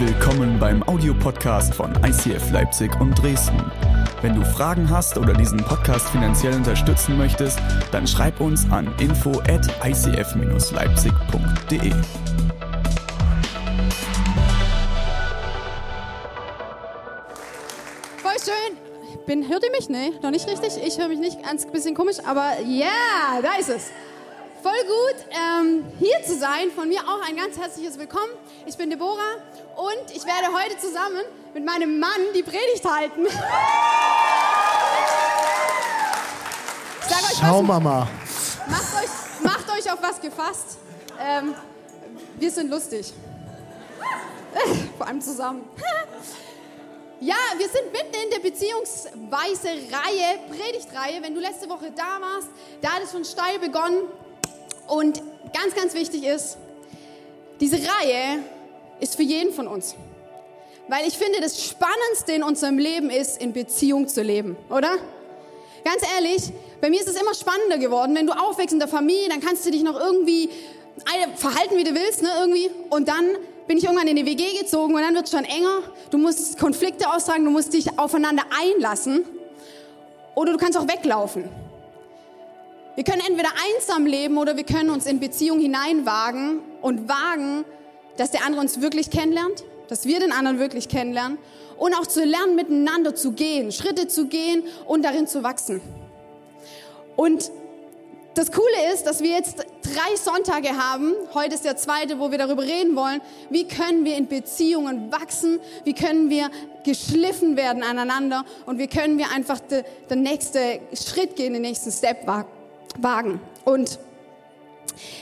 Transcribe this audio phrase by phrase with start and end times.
[0.00, 3.60] Willkommen beim Audiopodcast von ICF Leipzig und Dresden.
[4.22, 7.58] Wenn du Fragen hast oder diesen Podcast finanziell unterstützen möchtest,
[7.90, 11.90] dann schreib uns an info at icf-leipzig.de.
[18.22, 18.76] Voll schön.
[19.26, 19.88] Bin, hört ihr mich?
[19.88, 20.80] Nee, noch nicht richtig.
[20.86, 23.90] Ich höre mich nicht, ganz bisschen komisch, aber ja, yeah, da ist es.
[24.62, 26.72] Voll gut, ähm, hier zu sein.
[26.74, 28.32] Von mir auch ein ganz herzliches Willkommen.
[28.66, 29.36] Ich bin Deborah
[29.76, 31.22] und ich werde heute zusammen
[31.54, 33.26] mit meinem Mann die Predigt halten.
[33.26, 33.32] Ich
[37.08, 38.08] sag euch Schau, was, Mama.
[38.66, 39.10] Macht euch,
[39.44, 40.78] macht euch auf was gefasst.
[41.20, 41.54] Ähm,
[42.40, 43.12] wir sind lustig.
[44.98, 45.68] Vor allem zusammen.
[47.20, 51.20] Ja, wir sind mitten in der Beziehungsweise Reihe, Predigtreihe.
[51.20, 52.46] Wenn du letzte Woche da warst,
[52.80, 54.02] da hat es schon steil begonnen.
[54.88, 56.56] Und ganz, ganz wichtig ist,
[57.60, 58.40] diese Reihe
[59.00, 59.94] ist für jeden von uns.
[60.88, 64.96] Weil ich finde, das Spannendste in unserem Leben ist, in Beziehung zu leben, oder?
[65.84, 66.50] Ganz ehrlich,
[66.80, 68.14] bei mir ist es immer spannender geworden.
[68.14, 70.50] Wenn du aufwächst in der Familie, dann kannst du dich noch irgendwie
[71.36, 72.70] verhalten, wie du willst, ne, irgendwie.
[72.90, 73.26] Und dann
[73.66, 75.82] bin ich irgendwann in die WG gezogen und dann wird es schon enger.
[76.10, 79.24] Du musst Konflikte austragen, du musst dich aufeinander einlassen.
[80.34, 81.44] Oder du kannst auch weglaufen.
[82.98, 87.64] Wir können entweder einsam leben oder wir können uns in Beziehung hineinwagen und wagen,
[88.16, 91.38] dass der andere uns wirklich kennenlernt, dass wir den anderen wirklich kennenlernen
[91.76, 95.80] und auch zu lernen, miteinander zu gehen, Schritte zu gehen und darin zu wachsen.
[97.14, 97.52] Und
[98.34, 101.14] das Coole ist, dass wir jetzt drei Sonntage haben.
[101.34, 103.20] Heute ist der zweite, wo wir darüber reden wollen.
[103.48, 105.60] Wie können wir in Beziehungen wachsen?
[105.84, 106.50] Wie können wir
[106.84, 108.44] geschliffen werden aneinander?
[108.66, 112.57] Und wie können wir einfach den nächsten Schritt gehen, den nächsten Step wagen?
[112.98, 113.40] Wagen.
[113.64, 113.98] Und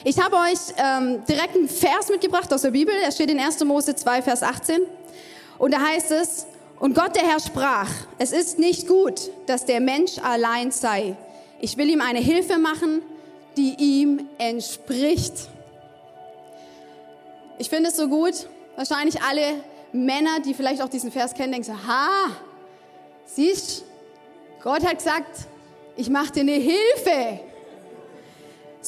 [0.04, 2.94] ich habe euch ähm, direkt einen Vers mitgebracht aus der Bibel.
[2.94, 3.62] Er steht in 1.
[3.64, 4.80] Mose 2, Vers 18.
[5.58, 6.46] Und da heißt es,
[6.78, 7.88] und Gott der Herr sprach,
[8.18, 11.16] es ist nicht gut, dass der Mensch allein sei.
[11.60, 13.02] Ich will ihm eine Hilfe machen,
[13.56, 15.48] die ihm entspricht.
[17.58, 19.54] Ich finde es so gut, wahrscheinlich alle
[19.92, 22.28] Männer, die vielleicht auch diesen Vers kennen, denken so, ha,
[23.24, 23.84] siehst,
[24.62, 25.46] Gott hat gesagt,
[25.96, 27.40] ich mache dir eine Hilfe.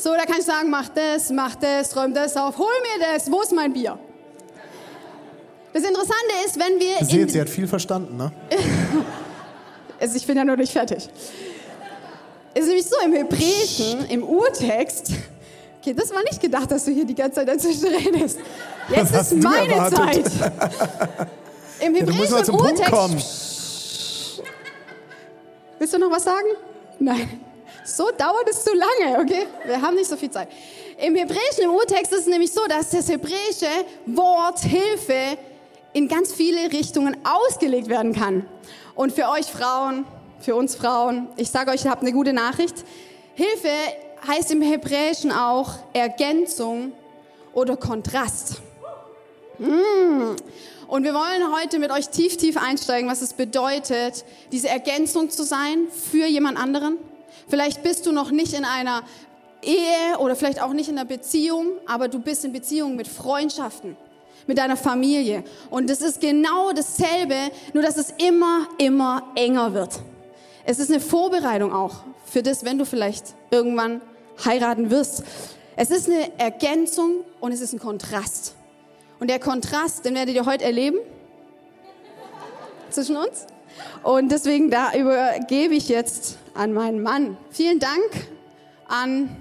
[0.01, 3.31] So, da kann ich sagen, mach das, mach das, räum das auf, hol mir das,
[3.31, 3.99] wo ist mein Bier?
[5.73, 6.15] Das Interessante
[6.47, 7.01] ist, wenn wir.
[7.01, 8.31] Ihr seht, sie hat viel verstanden, ne?
[10.01, 11.09] also ich bin ja noch nicht fertig.
[12.55, 15.13] Es ist nämlich so, im Hebräischen, im Urtext,
[15.81, 18.39] okay, das war nicht gedacht, dass du hier die ganze Zeit dazwischen redest.
[18.89, 20.27] Jetzt ist meine erwartet?
[20.27, 21.29] Zeit.
[21.81, 24.43] Im Hebräischen, ja, im Urtext.
[25.79, 26.49] Willst du noch was sagen?
[26.99, 27.48] Nein.
[27.89, 29.47] So dauert es zu lange, okay?
[29.65, 30.49] Wir haben nicht so viel Zeit.
[30.99, 33.67] Im Hebräischen, im Urtext ist es nämlich so, dass das hebräische
[34.05, 35.39] Wort Hilfe
[35.95, 38.47] in ganz viele Richtungen ausgelegt werden kann.
[38.95, 40.05] Und für euch Frauen,
[40.41, 42.75] für uns Frauen, ich sage euch, ihr habt eine gute Nachricht.
[43.35, 43.73] Hilfe
[44.27, 46.93] heißt im Hebräischen auch Ergänzung
[47.55, 48.61] oder Kontrast.
[49.59, 50.37] Mmh.
[50.89, 55.43] Und wir wollen heute mit euch tief, tief einsteigen, was es bedeutet, diese Ergänzung zu
[55.43, 56.99] sein für jemand anderen
[57.49, 59.03] Vielleicht bist du noch nicht in einer
[59.63, 63.97] Ehe oder vielleicht auch nicht in einer Beziehung, aber du bist in Beziehung mit Freundschaften,
[64.47, 65.43] mit deiner Familie.
[65.71, 69.99] Und es ist genau dasselbe, nur dass es immer, immer enger wird.
[70.65, 74.03] Es ist eine Vorbereitung auch für das, wenn du vielleicht irgendwann
[74.45, 75.25] heiraten wirst.
[75.77, 78.55] Es ist eine Ergänzung und es ist ein Kontrast.
[79.21, 80.99] Und der Kontrast, den werdet ihr heute erleben
[82.91, 83.47] zwischen uns.
[84.03, 87.37] Und deswegen da übergebe ich jetzt an meinen Mann.
[87.51, 88.29] Vielen Dank
[88.89, 89.37] an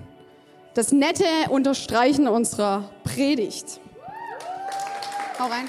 [0.75, 3.79] das nette Unterstreichen unserer Predigt.
[5.39, 5.67] Hau rein.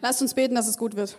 [0.00, 1.18] Lasst uns beten, dass es gut wird.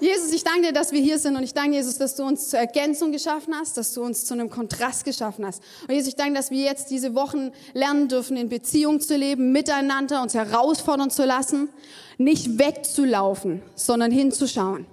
[0.00, 2.48] Jesus, ich danke dir, dass wir hier sind und ich danke Jesus, dass du uns
[2.48, 5.62] zur Ergänzung geschaffen hast, dass du uns zu einem Kontrast geschaffen hast.
[5.86, 9.52] Und Jesus, ich danke, dass wir jetzt diese Wochen lernen dürfen, in Beziehung zu leben,
[9.52, 11.68] miteinander uns herausfordern zu lassen,
[12.16, 14.86] nicht wegzulaufen, sondern hinzuschauen,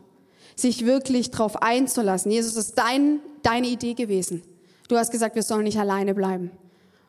[0.57, 2.30] sich wirklich darauf einzulassen.
[2.30, 4.44] Jesus, ist dein, deine Idee gewesen.
[4.89, 6.51] Du hast gesagt, wir sollen nicht alleine bleiben.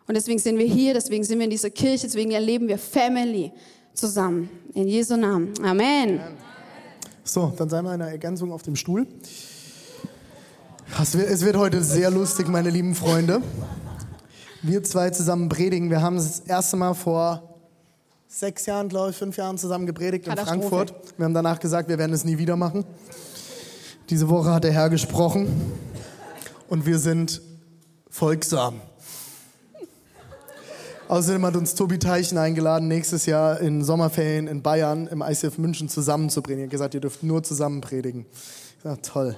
[0.06, 3.52] Und deswegen sind wir hier, deswegen sind wir in dieser Kirche, deswegen erleben wir Family
[3.92, 4.48] zusammen.
[4.74, 5.52] In Jesu Namen.
[5.62, 6.20] Amen.
[6.20, 6.47] Amen.
[7.28, 9.06] So, dann sei mal eine Ergänzung auf dem Stuhl.
[10.98, 13.42] Es wird, heute sehr lustig, meine lieben Freunde.
[14.62, 15.90] Wir zwei zusammen predigen.
[15.90, 17.42] Wir haben das erste Mal vor
[18.28, 20.94] sechs Jahren, glaube ich, fünf Jahren zusammen gepredigt in Frankfurt.
[21.18, 22.86] Wir haben danach gesagt, wir werden es nie wieder machen.
[24.08, 25.48] Diese Woche hat der Herr gesprochen
[26.70, 27.42] und wir sind
[28.08, 28.80] folgsam.
[31.08, 35.88] Außerdem hat uns Tobi Teichen eingeladen, nächstes Jahr in Sommerferien in Bayern im ICF München
[35.88, 36.64] zusammen zu predigen.
[36.64, 38.26] Er hat gesagt, ihr dürft nur zusammen predigen.
[38.84, 39.34] Ja, toll.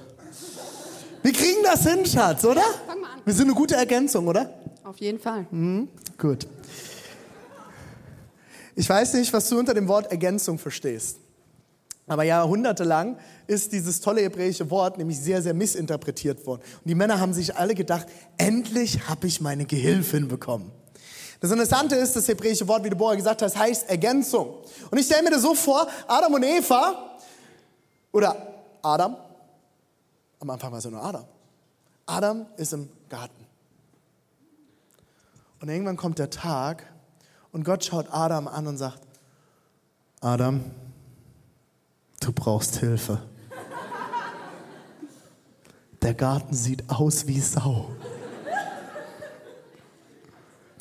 [1.23, 2.61] Wir kriegen das hin, Schatz, oder?
[2.85, 3.21] Fang mal an.
[3.23, 4.53] Wir sind eine gute Ergänzung, oder?
[4.83, 5.47] Auf jeden Fall.
[5.49, 5.87] Mhm,
[6.17, 6.45] gut.
[8.75, 11.19] Ich weiß nicht, was du unter dem Wort Ergänzung verstehst.
[12.05, 16.63] Aber jahrhundertelang ist dieses tolle hebräische Wort nämlich sehr, sehr missinterpretiert worden.
[16.83, 18.07] Und die Männer haben sich alle gedacht,
[18.37, 20.73] endlich habe ich meine Gehilfin bekommen.
[21.41, 24.59] Das Interessante ist, das hebräische Wort, wie Deborah gesagt hat, heißt Ergänzung.
[24.91, 27.17] Und ich stelle mir das so vor, Adam und Eva,
[28.11, 28.35] oder
[28.83, 29.17] Adam,
[30.39, 31.25] am Anfang war es nur Adam.
[32.05, 33.45] Adam ist im Garten.
[35.61, 36.85] Und irgendwann kommt der Tag
[37.51, 38.99] und Gott schaut Adam an und sagt,
[40.19, 40.63] Adam,
[42.19, 43.23] du brauchst Hilfe.
[46.03, 47.89] Der Garten sieht aus wie Sau.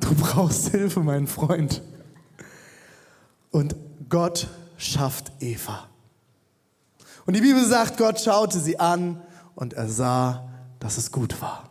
[0.01, 1.82] Du brauchst Hilfe, mein Freund.
[3.50, 3.75] Und
[4.09, 4.47] Gott
[4.79, 5.88] schafft Eva.
[7.27, 9.21] Und die Bibel sagt, Gott schaute sie an
[9.56, 10.49] und er sah,
[10.79, 11.69] dass es gut war.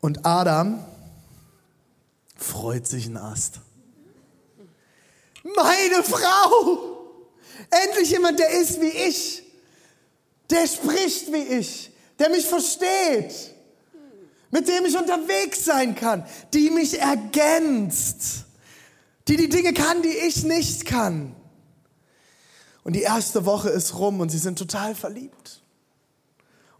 [0.00, 0.84] Und Adam
[2.36, 3.60] freut sich ein Ast.
[5.42, 6.96] Meine Frau!
[7.70, 9.42] Endlich jemand, der ist wie ich,
[10.50, 13.57] der spricht wie ich, der mich versteht
[14.50, 16.24] mit dem ich unterwegs sein kann,
[16.54, 18.44] die mich ergänzt,
[19.28, 21.34] die die Dinge kann, die ich nicht kann.
[22.84, 25.62] Und die erste Woche ist rum und sie sind total verliebt.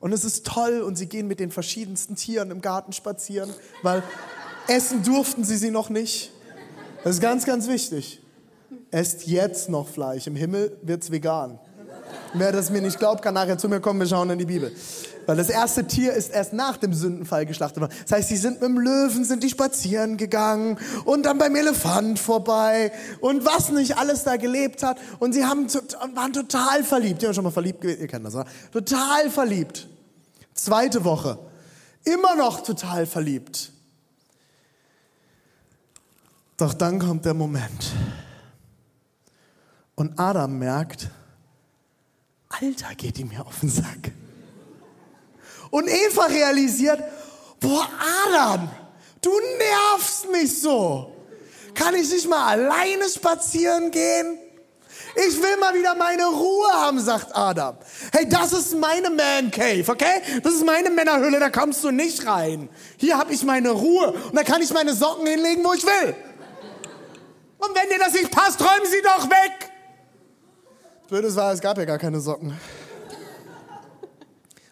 [0.00, 4.02] Und es ist toll und sie gehen mit den verschiedensten Tieren im Garten spazieren, weil
[4.68, 6.30] essen durften sie sie noch nicht.
[7.04, 8.22] Das ist ganz, ganz wichtig.
[8.90, 10.26] Esst jetzt noch Fleisch.
[10.26, 11.58] Im Himmel wird es vegan.
[12.34, 14.72] Wer das mir nicht glaubt, kann nachher zu mir kommen, wir schauen in die Bibel.
[15.26, 17.92] Weil das erste Tier ist erst nach dem Sündenfall geschlachtet worden.
[18.02, 22.18] Das heißt, sie sind mit dem Löwen, sind die spazieren gegangen und dann beim Elefant
[22.18, 24.98] vorbei und was nicht alles da gelebt hat.
[25.18, 25.66] Und sie haben,
[26.14, 27.22] waren total verliebt.
[27.22, 28.46] Ihr habt schon mal verliebt gewesen, ihr kennt das, oder?
[28.72, 29.86] Total verliebt.
[30.54, 31.38] Zweite Woche.
[32.04, 33.72] Immer noch total verliebt.
[36.56, 37.92] Doch dann kommt der Moment.
[39.94, 41.10] Und Adam merkt,
[42.48, 44.12] Alter, geht die mir auf den Sack.
[45.70, 47.02] Und Eva realisiert,
[47.60, 47.88] boah,
[48.26, 48.68] Adam,
[49.20, 51.14] du nervst mich so.
[51.74, 54.38] Kann ich nicht mal alleine spazieren gehen?
[55.14, 57.76] Ich will mal wieder meine Ruhe haben, sagt Adam.
[58.12, 60.22] Hey, das ist meine Man Cave, okay?
[60.42, 62.68] Das ist meine Männerhöhle, da kommst du nicht rein.
[62.96, 66.14] Hier habe ich meine Ruhe und da kann ich meine Socken hinlegen, wo ich will.
[67.58, 69.70] Und wenn dir das nicht passt, räum sie doch weg.
[71.08, 72.52] Blödes war, es gab ja gar keine Socken.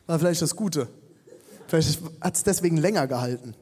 [0.07, 0.87] War vielleicht das Gute.
[1.67, 3.55] Vielleicht hat es deswegen länger gehalten.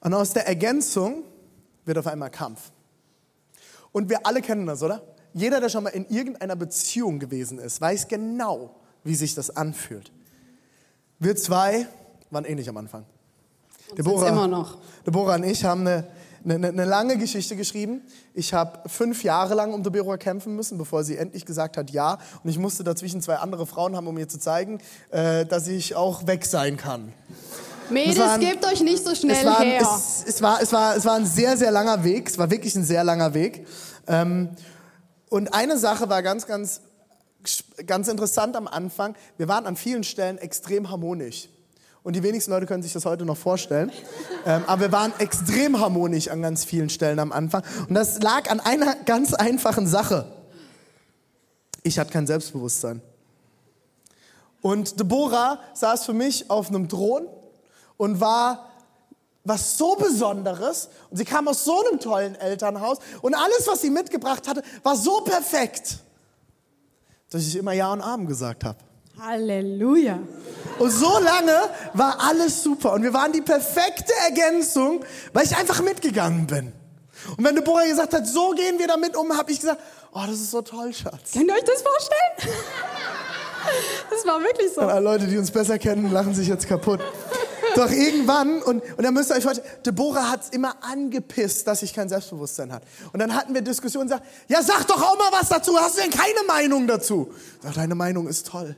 [0.00, 1.24] Und aus der Ergänzung
[1.86, 2.70] wird auf einmal Kampf.
[3.92, 5.02] Und wir alle kennen das, oder?
[5.32, 8.74] Jeder, der schon mal in irgendeiner Beziehung gewesen ist, weiß genau,
[9.04, 10.12] wie sich das anfühlt.
[11.18, 11.86] Wir zwei
[12.30, 13.06] waren ähnlich am Anfang.
[13.96, 14.78] Deborah, immer noch.
[15.06, 16.06] Deborah und ich haben eine
[16.44, 18.02] eine, eine lange Geschichte geschrieben.
[18.34, 22.18] Ich habe fünf Jahre lang um Deborah kämpfen müssen, bevor sie endlich gesagt hat ja.
[22.42, 24.78] Und ich musste dazwischen zwei andere Frauen haben, um ihr zu zeigen,
[25.10, 27.12] äh, dass ich auch weg sein kann.
[27.90, 29.82] Mädels, ein, gebt euch nicht so schnell es war, her.
[29.82, 32.28] Es, es, war, es, war, es war ein sehr, sehr langer Weg.
[32.28, 33.66] Es war wirklich ein sehr langer Weg.
[34.06, 34.50] Ähm,
[35.28, 36.80] und eine Sache war ganz, ganz,
[37.86, 39.14] ganz interessant am Anfang.
[39.36, 41.48] Wir waren an vielen Stellen extrem harmonisch.
[42.04, 43.92] Und die wenigsten Leute können sich das heute noch vorstellen.
[44.44, 47.62] ähm, aber wir waren extrem harmonisch an ganz vielen Stellen am Anfang.
[47.88, 50.26] Und das lag an einer ganz einfachen Sache.
[51.84, 53.00] Ich hatte kein Selbstbewusstsein.
[54.60, 57.26] Und Deborah saß für mich auf einem Thron
[57.96, 58.68] und war
[59.44, 60.88] was so Besonderes.
[61.10, 62.98] Und sie kam aus so einem tollen Elternhaus.
[63.22, 65.98] Und alles, was sie mitgebracht hatte, war so perfekt,
[67.30, 68.78] dass ich immer Ja und Amen gesagt habe.
[69.20, 70.18] Halleluja.
[70.78, 71.56] Und so lange
[71.94, 72.92] war alles super.
[72.94, 76.72] Und wir waren die perfekte Ergänzung, weil ich einfach mitgegangen bin.
[77.36, 79.80] Und wenn Deborah gesagt hat, so gehen wir damit um, habe ich gesagt,
[80.12, 81.32] oh, das ist so toll, Schatz.
[81.32, 82.56] Könnt ihr euch das vorstellen?
[84.10, 84.80] Das war wirklich so.
[84.80, 87.00] Alle Leute, die uns besser kennen, lachen sich jetzt kaputt.
[87.76, 91.82] Doch irgendwann, und, und dann müsst ihr euch vorstellen, Deborah hat es immer angepisst, dass
[91.82, 92.86] ich kein Selbstbewusstsein hatte.
[93.12, 95.96] Und dann hatten wir Diskussionen und sagt, ja, sag doch auch mal was dazu, hast
[95.96, 97.32] du denn keine Meinung dazu?
[97.62, 98.76] Sag, deine Meinung ist toll.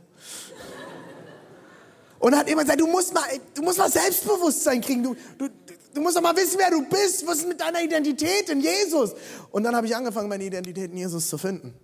[2.24, 5.02] Und hat immer gesagt, du musst mal, du musst mal Selbstbewusstsein kriegen.
[5.02, 5.46] Du, du,
[5.92, 7.26] du musst doch mal wissen, wer du bist.
[7.26, 9.12] Was ist mit deiner Identität in Jesus?
[9.50, 11.74] Und dann habe ich angefangen, meine Identität in Jesus zu finden.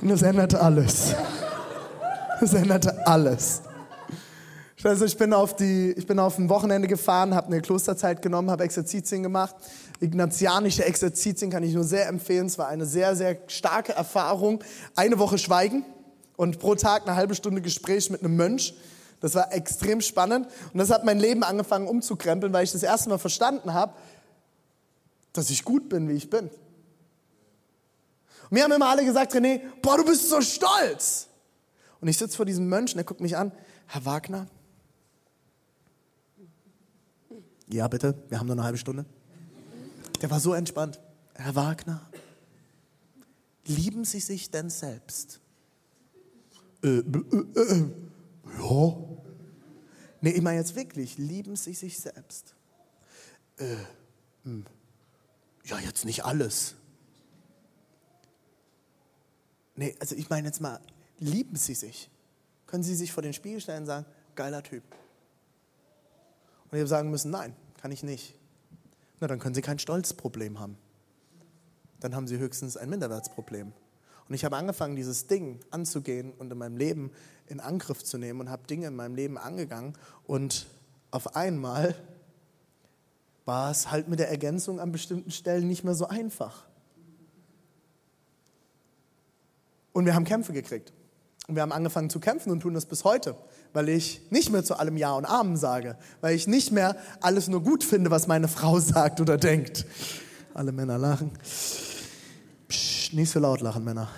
[0.00, 1.16] Und das änderte alles.
[2.40, 3.62] Das änderte alles.
[4.84, 8.48] Also ich bin auf, die, ich bin auf ein Wochenende gefahren, habe eine Klosterzeit genommen,
[8.52, 9.56] habe Exerzitien gemacht.
[9.98, 12.46] Ignatianische Exerzitien kann ich nur sehr empfehlen.
[12.46, 14.62] Es war eine sehr, sehr starke Erfahrung.
[14.94, 15.84] Eine Woche Schweigen
[16.36, 18.74] und pro Tag eine halbe Stunde Gespräch mit einem Mönch.
[19.20, 23.08] Das war extrem spannend und das hat mein Leben angefangen umzukrempeln, weil ich das erste
[23.08, 23.94] Mal verstanden habe,
[25.32, 26.50] dass ich gut bin, wie ich bin.
[28.44, 31.28] Und mir haben immer alle gesagt, René, boah, du bist so stolz.
[32.00, 33.50] Und ich sitze vor diesem Mönch und er guckt mich an,
[33.86, 34.46] Herr Wagner,
[37.68, 39.06] ja, bitte, wir haben nur eine halbe Stunde.
[40.20, 41.00] Der war so entspannt.
[41.34, 42.00] Herr Wagner,
[43.64, 45.40] lieben Sie sich denn selbst?
[46.84, 47.90] Äh, äh, äh, äh,
[48.58, 48.96] ja.
[50.20, 52.54] Nee, ich meine jetzt wirklich, lieben Sie sich selbst?
[53.56, 53.76] Äh.
[54.44, 54.66] Hm.
[55.64, 56.74] Ja, jetzt nicht alles.
[59.76, 60.78] Nee, also ich meine jetzt mal,
[61.18, 62.10] lieben Sie sich?
[62.66, 64.82] Können Sie sich vor den Spiegel stellen und sagen, geiler Typ?
[66.70, 68.34] Und ich sagen müssen, nein, kann ich nicht.
[69.20, 70.76] Na, dann können Sie kein Stolzproblem haben.
[72.00, 73.72] Dann haben Sie höchstens ein Minderwertsproblem.
[74.28, 77.10] Und ich habe angefangen, dieses Ding anzugehen und in meinem Leben
[77.46, 79.94] in Angriff zu nehmen und habe Dinge in meinem Leben angegangen.
[80.26, 80.66] Und
[81.10, 81.94] auf einmal
[83.44, 86.64] war es halt mit der Ergänzung an bestimmten Stellen nicht mehr so einfach.
[89.92, 90.92] Und wir haben Kämpfe gekriegt.
[91.46, 93.36] Und wir haben angefangen zu kämpfen und tun das bis heute,
[93.74, 97.48] weil ich nicht mehr zu allem Ja und Amen sage, weil ich nicht mehr alles
[97.48, 99.84] nur gut finde, was meine Frau sagt oder denkt.
[100.54, 101.32] Alle Männer lachen.
[103.12, 104.08] Nicht so laut lachen, Männer.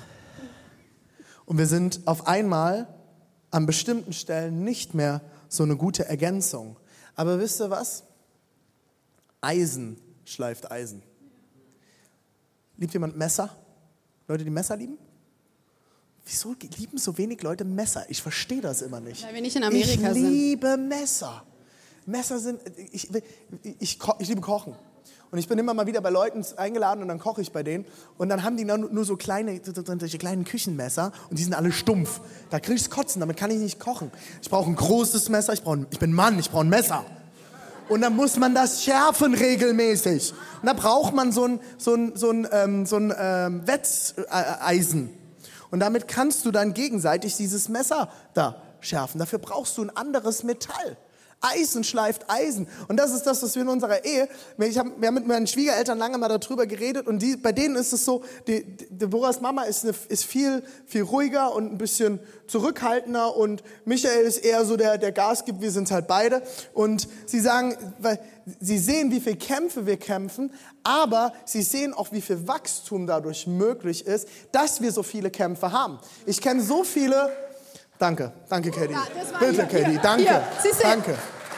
[1.44, 2.88] Und wir sind auf einmal
[3.50, 6.76] an bestimmten Stellen nicht mehr so eine gute Ergänzung.
[7.14, 8.04] Aber wisst ihr was?
[9.40, 11.02] Eisen schleift Eisen.
[12.76, 13.56] Liebt jemand Messer?
[14.28, 14.98] Leute, die Messer lieben?
[16.24, 18.04] Wieso lieben so wenig Leute Messer?
[18.08, 19.24] Ich verstehe das immer nicht.
[19.24, 20.24] Weil wir nicht in Amerika sind.
[20.24, 21.44] Ich liebe Messer.
[22.04, 22.60] Messer sind,
[22.92, 23.24] ich, ich,
[23.78, 24.74] ich, ich liebe Kochen.
[25.30, 27.84] Und ich bin immer mal wieder bei Leuten eingeladen und dann koche ich bei denen.
[28.16, 32.20] Und dann haben die nur so kleine, solche kleinen Küchenmesser und die sind alle stumpf.
[32.50, 34.10] Da kriege ich Kotzen, damit kann ich nicht kochen.
[34.40, 37.04] Ich brauche ein großes Messer, ich, brauche, ich bin Mann, ich brauche ein Messer.
[37.88, 40.32] Und dann muss man das schärfen regelmäßig.
[40.60, 45.10] Und da braucht man so ein, so ein, so ein, ähm, so ein ähm, Wetteisen.
[45.70, 49.18] Und damit kannst du dann gegenseitig dieses Messer da schärfen.
[49.18, 50.96] Dafür brauchst du ein anderes Metall.
[51.40, 52.66] Eisen schleift Eisen.
[52.88, 54.28] Und das ist das, was wir in unserer Ehe,
[54.58, 57.76] ich hab, wir haben mit meinen Schwiegereltern lange mal darüber geredet und die, bei denen
[57.76, 61.78] ist es so, die, die, Deborahs Mama ist, eine, ist viel, viel ruhiger und ein
[61.78, 66.42] bisschen zurückhaltender und Michael ist eher so der, der Gas gibt, wir sind halt beide.
[66.72, 68.18] Und sie sagen, weil
[68.60, 70.52] sie sehen, wie viele Kämpfe wir kämpfen,
[70.84, 75.72] aber sie sehen auch, wie viel Wachstum dadurch möglich ist, dass wir so viele Kämpfe
[75.72, 75.98] haben.
[76.24, 77.30] Ich kenne so viele
[77.98, 78.92] Danke, danke, Katie.
[78.92, 79.06] Ja,
[79.38, 80.22] Bitte, hier, Katie, danke.
[80.62, 81.14] Hier, danke.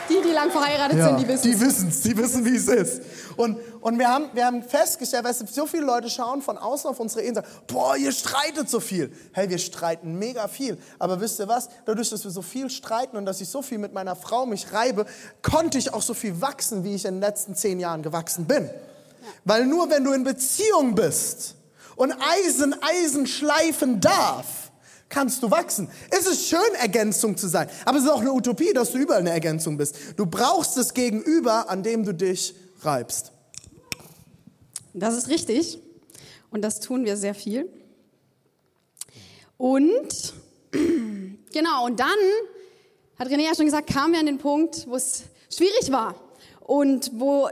[0.08, 2.68] Die, die lang verheiratet ja, sind, die wissen Die wissen es, die wissen, wie es
[2.68, 3.02] ist.
[3.36, 6.88] Und, und wir, haben, wir haben festgestellt, weißt du, so viele Leute schauen von außen
[6.88, 9.12] auf unsere Ehen und sagen, boah, ihr streitet so viel.
[9.32, 10.78] Hey, wir streiten mega viel.
[10.98, 11.68] Aber wisst ihr was?
[11.84, 14.72] Dadurch, dass wir so viel streiten und dass ich so viel mit meiner Frau mich
[14.72, 15.04] reibe,
[15.42, 18.64] konnte ich auch so viel wachsen, wie ich in den letzten zehn Jahren gewachsen bin.
[18.64, 18.70] Ja.
[19.44, 21.54] Weil nur wenn du in Beziehung bist
[21.96, 24.67] und Eisen Eisen schleifen darf,
[25.08, 25.88] kannst du wachsen.
[26.10, 29.20] Es ist schön, Ergänzung zu sein, aber es ist auch eine Utopie, dass du überall
[29.20, 29.96] eine Ergänzung bist.
[30.16, 33.32] Du brauchst das Gegenüber, an dem du dich reibst.
[34.94, 35.78] Das ist richtig
[36.50, 37.68] und das tun wir sehr viel.
[39.56, 40.34] Und
[41.52, 42.08] genau, und dann
[43.18, 45.24] hat René ja schon gesagt, kamen wir an den Punkt, wo es
[45.54, 46.14] schwierig war
[46.60, 47.48] und wo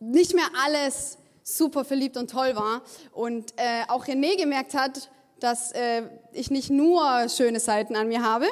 [0.00, 5.72] nicht mehr alles super verliebt und toll war und äh, auch René gemerkt hat, dass
[5.72, 6.02] äh,
[6.32, 8.46] ich nicht nur schöne Seiten an mir habe.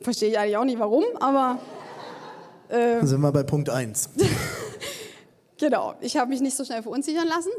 [0.00, 1.58] Verstehe ich eigentlich auch nicht warum, aber.
[2.68, 4.10] Äh, Dann sind wir bei Punkt 1.
[5.58, 7.50] genau, ich habe mich nicht so schnell verunsichern lassen.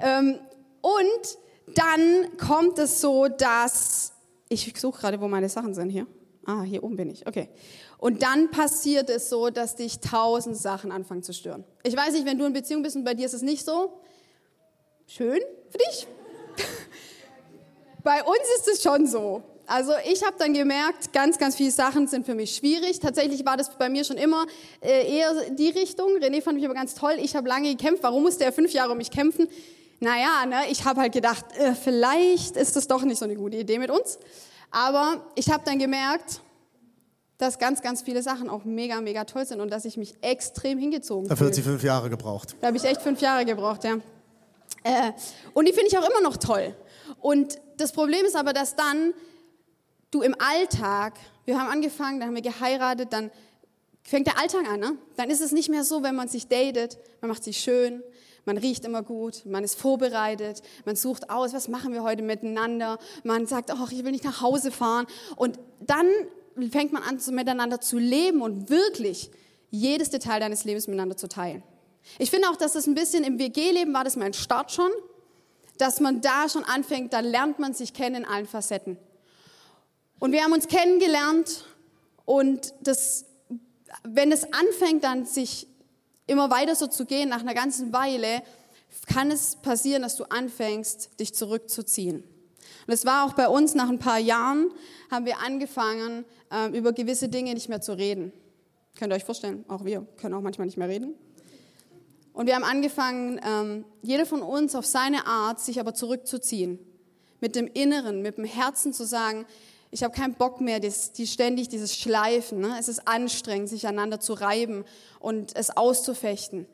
[0.00, 0.38] Ähm,
[0.80, 4.12] und dann kommt es so, dass.
[4.48, 6.06] Ich suche gerade, wo meine Sachen sind hier.
[6.46, 7.26] Ah, hier oben bin ich.
[7.26, 7.48] Okay.
[7.98, 11.64] Und dann passiert es so, dass dich tausend Sachen anfangen zu stören.
[11.82, 13.98] Ich weiß nicht, wenn du in Beziehung bist und bei dir ist es nicht so.
[15.06, 16.06] Schön für dich.
[18.04, 19.42] Bei uns ist es schon so.
[19.66, 23.00] Also ich habe dann gemerkt, ganz, ganz viele Sachen sind für mich schwierig.
[23.00, 24.44] Tatsächlich war das bei mir schon immer
[24.82, 26.10] äh, eher die Richtung.
[26.20, 27.14] René fand mich aber ganz toll.
[27.16, 28.02] Ich habe lange gekämpft.
[28.02, 29.48] Warum musste er fünf Jahre um mich kämpfen?
[30.00, 33.56] Naja, ne, ich habe halt gedacht, äh, vielleicht ist das doch nicht so eine gute
[33.56, 34.18] Idee mit uns.
[34.70, 36.42] Aber ich habe dann gemerkt,
[37.38, 40.78] dass ganz, ganz viele Sachen auch mega, mega toll sind und dass ich mich extrem
[40.78, 41.30] hingezogen habe.
[41.30, 42.54] Dafür hat sie fünf Jahre gebraucht.
[42.60, 43.94] Da habe ich echt fünf Jahre gebraucht, ja.
[44.82, 45.12] Äh,
[45.54, 46.74] und die finde ich auch immer noch toll.
[47.20, 49.14] Und das Problem ist aber, dass dann
[50.10, 53.30] du im Alltag, wir haben angefangen, dann haben wir geheiratet, dann
[54.02, 54.80] fängt der Alltag an.
[54.80, 54.96] Ne?
[55.16, 58.02] Dann ist es nicht mehr so, wenn man sich datet, man macht sich schön,
[58.44, 62.98] man riecht immer gut, man ist vorbereitet, man sucht aus, was machen wir heute miteinander,
[63.22, 65.06] man sagt, ach, ich will nicht nach Hause fahren.
[65.36, 66.06] Und dann
[66.70, 69.30] fängt man an, miteinander zu leben und wirklich
[69.70, 71.62] jedes Detail deines Lebens miteinander zu teilen.
[72.18, 74.90] Ich finde auch, dass das ein bisschen im WG-Leben war das mein Start schon,
[75.78, 78.96] dass man da schon anfängt, da lernt man sich kennen in allen Facetten.
[80.18, 81.64] Und wir haben uns kennengelernt
[82.24, 83.26] und das,
[84.02, 85.66] wenn es anfängt, dann sich
[86.26, 88.42] immer weiter so zu gehen, nach einer ganzen Weile,
[89.12, 92.24] kann es passieren, dass du anfängst, dich zurückzuziehen.
[92.86, 94.70] Und es war auch bei uns nach ein paar Jahren,
[95.10, 98.32] haben wir angefangen, ähm, über gewisse Dinge nicht mehr zu reden.
[98.96, 101.14] Könnt ihr euch vorstellen, auch wir können auch manchmal nicht mehr reden.
[102.34, 106.80] Und wir haben angefangen, ähm, jeder von uns auf seine Art, sich aber zurückzuziehen.
[107.40, 109.46] Mit dem Inneren, mit dem Herzen zu sagen,
[109.92, 112.58] ich habe keinen Bock mehr, das, die ständig dieses Schleifen.
[112.58, 112.76] Ne?
[112.78, 114.84] Es ist anstrengend, sich aneinander zu reiben
[115.20, 116.66] und es auszufechten.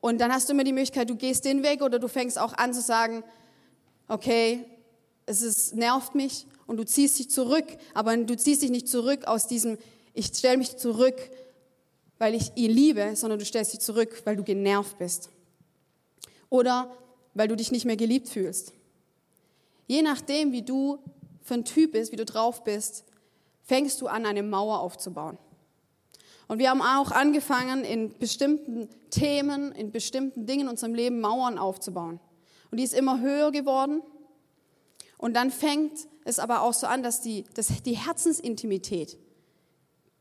[0.00, 2.52] Und dann hast du immer die Möglichkeit, du gehst den Weg oder du fängst auch
[2.52, 3.24] an zu sagen,
[4.08, 4.66] okay,
[5.24, 9.26] es ist, nervt mich und du ziehst dich zurück, aber du ziehst dich nicht zurück
[9.26, 9.78] aus diesem,
[10.12, 11.16] ich stelle mich zurück,
[12.18, 15.30] weil ich ihn liebe, sondern du stellst dich zurück, weil du genervt bist.
[16.48, 16.90] Oder
[17.34, 18.72] weil du dich nicht mehr geliebt fühlst.
[19.86, 20.98] Je nachdem, wie du
[21.42, 23.04] für ein Typ bist, wie du drauf bist,
[23.62, 25.38] fängst du an, eine Mauer aufzubauen.
[26.48, 31.58] Und wir haben auch angefangen, in bestimmten Themen, in bestimmten Dingen in unserem Leben Mauern
[31.58, 32.20] aufzubauen.
[32.70, 34.02] Und die ist immer höher geworden.
[35.18, 35.92] Und dann fängt
[36.24, 39.18] es aber auch so an, dass die, dass die Herzensintimität,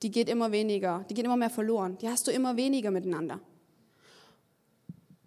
[0.06, 1.98] die geht immer weniger, die geht immer mehr verloren.
[1.98, 3.40] Die hast du immer weniger miteinander.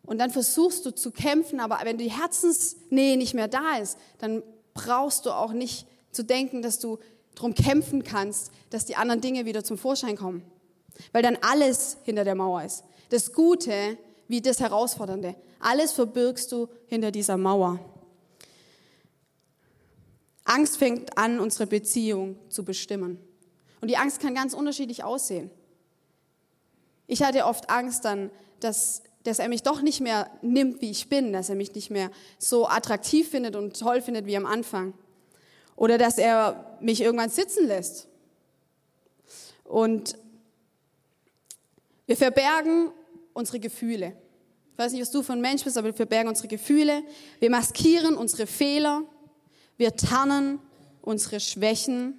[0.06, 4.40] Und dann versuchst du zu kämpfen, aber wenn die Herzensnähe nicht mehr da ist, dann
[4.74, 7.00] brauchst du auch nicht zu denken, dass du
[7.34, 10.44] darum kämpfen kannst, dass die anderen Dinge wieder zum Vorschein kommen.
[11.10, 12.84] Weil dann alles hinter der Mauer ist.
[13.08, 13.98] Das Gute
[14.28, 15.34] wie das Herausfordernde.
[15.58, 17.80] Alles verbirgst du hinter dieser Mauer.
[20.44, 23.18] Angst fängt an, unsere Beziehung zu bestimmen.
[23.80, 25.50] Und die Angst kann ganz unterschiedlich aussehen.
[27.06, 31.08] Ich hatte oft Angst dann, dass dass er mich doch nicht mehr nimmt, wie ich
[31.08, 34.94] bin, dass er mich nicht mehr so attraktiv findet und toll findet wie am Anfang.
[35.76, 38.08] Oder dass er mich irgendwann sitzen lässt.
[39.64, 40.16] Und
[42.06, 42.90] wir verbergen
[43.34, 44.16] unsere Gefühle.
[44.72, 47.02] Ich weiß nicht, was du für ein Mensch bist, aber wir verbergen unsere Gefühle.
[47.38, 49.02] Wir maskieren unsere Fehler.
[49.76, 50.58] Wir tarnen
[51.02, 52.18] unsere Schwächen.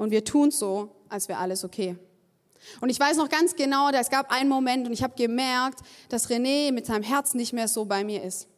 [0.00, 1.94] Und wir tun so, als wäre alles okay.
[2.80, 6.30] Und ich weiß noch ganz genau, es gab einen Moment und ich habe gemerkt, dass
[6.30, 8.48] René mit seinem Herz nicht mehr so bei mir ist.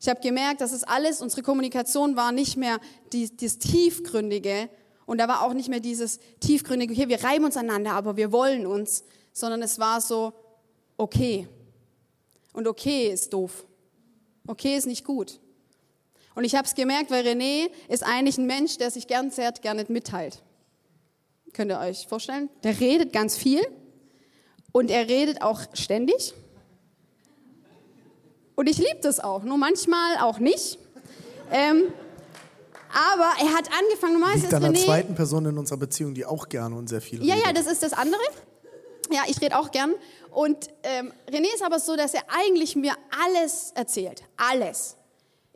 [0.00, 2.80] Ich habe gemerkt, dass es alles, unsere Kommunikation war nicht mehr
[3.12, 4.68] die, das Tiefgründige
[5.06, 8.32] und da war auch nicht mehr dieses Tiefgründige, okay, wir reiben uns aneinander, aber wir
[8.32, 10.32] wollen uns, sondern es war so,
[10.96, 11.46] okay.
[12.52, 13.64] Und okay ist doof.
[14.48, 15.38] Okay ist nicht gut.
[16.34, 19.52] Und ich habe es gemerkt, weil René ist eigentlich ein Mensch, der sich gern sehr
[19.52, 20.42] gerne mitteilt.
[21.52, 22.48] Könnt ihr euch vorstellen?
[22.64, 23.60] Der redet ganz viel
[24.72, 26.34] und er redet auch ständig.
[28.56, 30.78] Und ich liebe das auch, nur manchmal auch nicht.
[31.52, 31.84] Ähm,
[32.92, 36.24] aber er hat angefangen, normalerweise Liegt ist an einer zweiten Person in unserer Beziehung, die
[36.24, 37.46] auch gerne und sehr viel Ja, redet.
[37.46, 38.20] ja, das ist das andere.
[39.12, 39.94] Ja, ich rede auch gern.
[40.30, 42.94] Und ähm, René ist aber so, dass er eigentlich mir
[43.24, 44.22] alles erzählt.
[44.36, 44.96] Alles.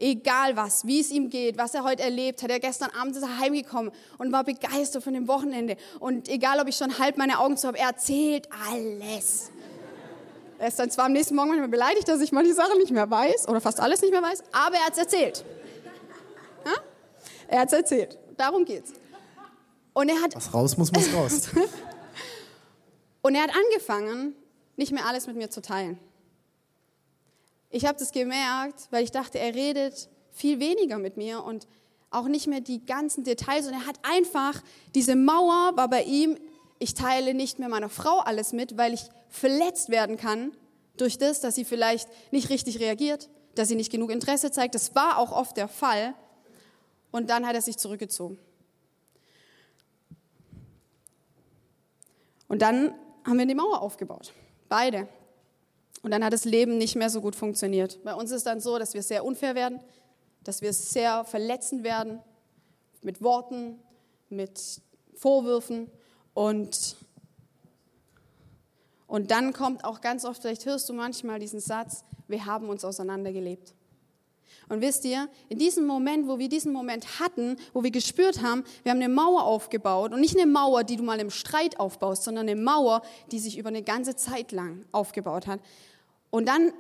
[0.01, 2.51] Egal was, wie es ihm geht, was er heute erlebt hat.
[2.51, 5.77] Er gestern Abend ist er heimgekommen und war begeistert von dem Wochenende.
[5.99, 9.51] Und egal, ob ich schon halb meine Augen zu habe, er erzählt alles.
[10.59, 12.93] Er ist dann zwar am nächsten Morgen manchmal beleidigt, dass ich mal die Sache nicht
[12.93, 15.45] mehr weiß oder fast alles nicht mehr weiß, aber er hat es erzählt.
[16.65, 16.73] Ja?
[17.49, 18.19] Er hat es erzählt.
[18.37, 18.93] Darum geht's.
[19.95, 20.37] Und er hat.
[20.37, 21.49] Was raus muss, muss raus.
[23.23, 24.37] und er hat angefangen,
[24.77, 25.99] nicht mehr alles mit mir zu teilen.
[27.71, 31.67] Ich habe das gemerkt, weil ich dachte, er redet viel weniger mit mir und
[32.11, 33.67] auch nicht mehr die ganzen Details.
[33.67, 34.63] Und er hat einfach,
[34.95, 36.39] diese Mauer war bei ihm,
[36.79, 40.53] ich teile nicht mehr meiner Frau alles mit, weil ich verletzt werden kann
[40.97, 44.75] durch das, dass sie vielleicht nicht richtig reagiert, dass sie nicht genug Interesse zeigt.
[44.75, 46.15] Das war auch oft der Fall.
[47.11, 48.39] Und dann hat er sich zurückgezogen.
[52.49, 54.33] Und dann haben wir die Mauer aufgebaut.
[54.69, 55.09] Beide.
[56.03, 58.03] Und dann hat das Leben nicht mehr so gut funktioniert.
[58.05, 59.81] Bei uns ist dann so, dass wir sehr unfair werden,
[60.45, 62.21] dass wir sehr verletzend werden
[63.03, 63.79] mit Worten,
[64.29, 64.61] mit
[65.15, 65.91] Vorwürfen
[66.35, 66.97] und
[69.09, 72.85] und dann kommt auch ganz oft, vielleicht hörst du manchmal diesen Satz, wir haben uns
[72.85, 73.73] auseinandergelebt.
[74.69, 78.65] Und wisst ihr, in diesem Moment, wo wir diesen Moment hatten, wo wir gespürt haben,
[78.83, 82.25] wir haben eine Mauer aufgebaut und nicht eine Mauer, die du mal im Streit aufbaust,
[82.25, 83.01] sondern eine Mauer,
[83.33, 85.61] die sich über eine ganze Zeit lang aufgebaut hat.
[86.31, 86.73] Und dann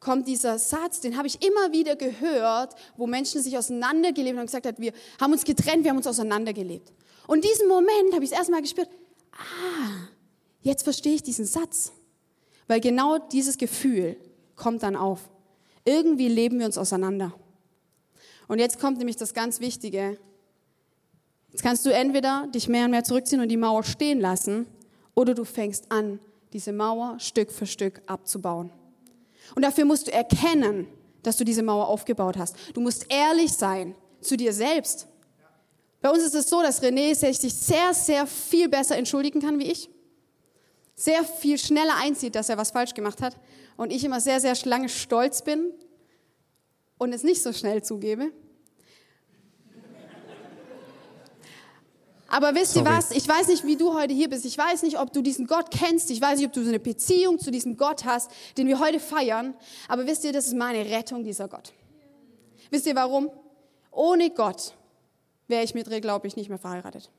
[0.00, 4.46] kommt dieser Satz, den habe ich immer wieder gehört, wo Menschen sich auseinandergelebt haben und
[4.46, 6.92] gesagt haben, wir haben uns getrennt, wir haben uns auseinandergelebt.
[7.26, 8.88] Und in diesem Moment habe ich es erstmal gespürt,
[9.32, 10.08] ah,
[10.62, 11.92] jetzt verstehe ich diesen Satz.
[12.68, 14.16] Weil genau dieses Gefühl
[14.54, 15.20] kommt dann auf.
[15.84, 17.32] Irgendwie leben wir uns auseinander.
[18.48, 20.18] Und jetzt kommt nämlich das ganz Wichtige.
[21.50, 24.66] Jetzt kannst du entweder dich mehr und mehr zurückziehen und die Mauer stehen lassen,
[25.14, 26.20] oder du fängst an,
[26.52, 28.70] diese Mauer Stück für Stück abzubauen.
[29.54, 30.86] Und dafür musst du erkennen,
[31.22, 32.56] dass du diese Mauer aufgebaut hast.
[32.74, 35.08] Du musst ehrlich sein zu dir selbst.
[36.00, 39.70] Bei uns ist es so, dass René sich sehr, sehr viel besser entschuldigen kann wie
[39.70, 39.90] ich.
[40.94, 43.36] Sehr viel schneller einzieht, dass er was falsch gemacht hat.
[43.76, 45.72] Und ich immer sehr, sehr lange stolz bin
[46.98, 48.30] und es nicht so schnell zugebe.
[52.28, 52.86] Aber wisst Sorry.
[52.86, 53.10] ihr was?
[53.12, 54.44] Ich weiß nicht, wie du heute hier bist.
[54.44, 56.10] Ich weiß nicht, ob du diesen Gott kennst.
[56.10, 58.98] Ich weiß nicht, ob du so eine Beziehung zu diesem Gott hast, den wir heute
[58.98, 59.54] feiern.
[59.88, 61.72] Aber wisst ihr, das ist meine Rettung, dieser Gott.
[62.70, 63.30] Wisst ihr warum?
[63.92, 64.74] Ohne Gott
[65.46, 67.10] wäre ich mit Dreh, glaube ich, nicht mehr verheiratet.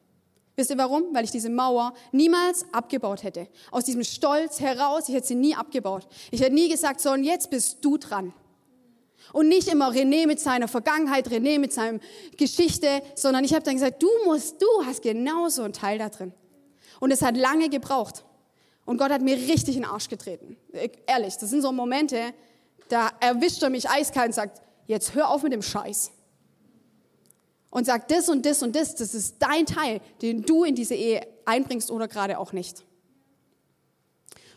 [0.58, 1.14] Wisst ihr warum?
[1.14, 3.48] Weil ich diese Mauer niemals abgebaut hätte.
[3.72, 6.08] Aus diesem Stolz heraus, ich hätte sie nie abgebaut.
[6.32, 8.34] Ich hätte nie gesagt, so und jetzt bist du dran.
[9.34, 12.00] Und nicht immer René mit seiner Vergangenheit, René mit seiner
[12.38, 16.34] Geschichte, sondern ich habe dann gesagt, du musst, du hast genauso einen Teil da drin.
[17.00, 18.24] Und es hat lange gebraucht.
[18.86, 20.58] Und Gott hat mir richtig in den Arsch getreten.
[21.06, 22.34] Ehrlich, das sind so Momente,
[22.88, 26.12] da erwischt er mich eiskalt und sagt, jetzt hör auf mit dem Scheiß.
[27.70, 30.96] Und sagt, das und das und das, das ist dein Teil, den du in diese
[30.96, 32.86] Ehe einbringst oder gerade auch nicht.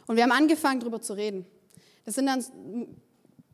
[0.07, 1.45] Und wir haben angefangen, darüber zu reden.
[2.05, 2.45] Das sind dann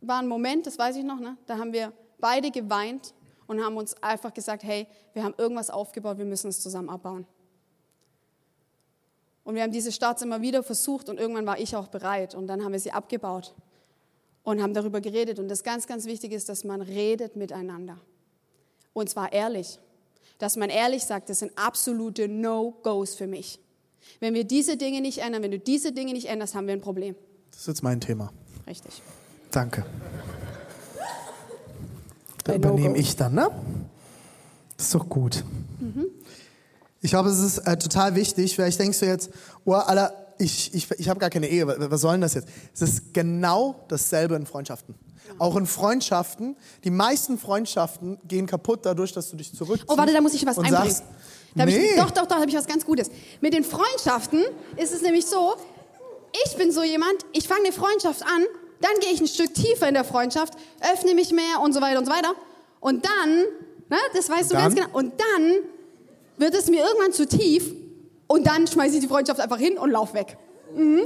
[0.07, 1.37] war ein Moment, das weiß ich noch, ne?
[1.47, 3.15] da haben wir beide geweint
[3.47, 7.27] und haben uns einfach gesagt, hey, wir haben irgendwas aufgebaut, wir müssen es zusammen abbauen.
[9.45, 12.49] Und wir haben diese Starts immer wieder versucht und irgendwann war ich auch bereit und
[12.49, 13.55] dann haben wir sie abgebaut
[14.43, 15.39] und haben darüber geredet.
[15.39, 17.99] Und das ganz, ganz wichtig ist, dass man redet miteinander.
[18.93, 19.79] Und zwar ehrlich.
[20.39, 23.61] Dass man ehrlich sagt, das sind absolute No-Gos für mich.
[24.21, 26.81] Wenn wir diese Dinge nicht ändern, wenn du diese Dinge nicht änderst, haben wir ein
[26.81, 27.15] Problem.
[27.51, 28.33] Das ist jetzt mein Thema.
[28.67, 29.03] Richtig.
[29.57, 29.87] Danke.
[32.45, 33.49] Da übernehme ich dann, ne?
[34.77, 35.43] Das ist doch gut.
[35.81, 36.09] Mhm.
[37.01, 38.55] Ich glaube, es ist äh, total wichtig.
[38.55, 39.31] Vielleicht denkst du jetzt,
[39.65, 41.67] oh, Alter, ich, ich, ich habe gar keine Ehe.
[41.67, 42.49] Was soll denn das jetzt?
[42.75, 44.95] Es ist genau dasselbe in Freundschaften.
[45.39, 46.55] Auch in Freundschaften.
[46.85, 49.91] Die meisten Freundschaften gehen kaputt dadurch, dass du dich zurückziehst.
[49.91, 50.85] Oh, warte, da muss ich was einbringen.
[50.85, 51.03] Sagst,
[51.55, 51.93] nee.
[51.93, 53.11] Ich, doch, doch, doch, habe ich was ganz Gutes.
[53.41, 54.45] Mit den Freundschaften
[54.77, 55.55] ist es nämlich so,
[56.45, 58.45] ich bin so jemand, ich fange eine Freundschaft an
[58.81, 60.55] dann gehe ich ein Stück tiefer in der Freundschaft,
[60.93, 62.35] öffne mich mehr und so weiter und so weiter.
[62.81, 63.39] Und dann,
[63.89, 65.57] ne, das weißt du ganz genau, und dann
[66.37, 67.73] wird es mir irgendwann zu tief
[68.27, 70.37] und dann schmeiße ich die Freundschaft einfach hin und lauf weg.
[70.75, 71.03] Mhm.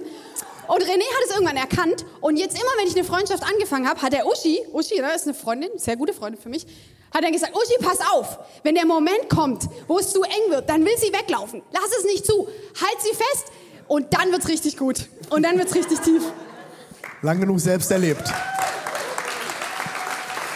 [0.66, 4.00] Und René hat es irgendwann erkannt und jetzt immer, wenn ich eine Freundschaft angefangen habe,
[4.02, 6.64] hat der Uschi, Uschi, ne, ist eine Freundin, sehr gute Freundin für mich,
[7.12, 10.70] hat dann gesagt, Uschi, pass auf, wenn der Moment kommt, wo es zu eng wird,
[10.70, 11.62] dann will sie weglaufen.
[11.72, 12.46] Lass es nicht zu,
[12.80, 13.46] halt sie fest
[13.88, 16.22] und dann wird es richtig gut und dann wird es richtig tief.
[17.22, 18.32] Lang genug selbst erlebt.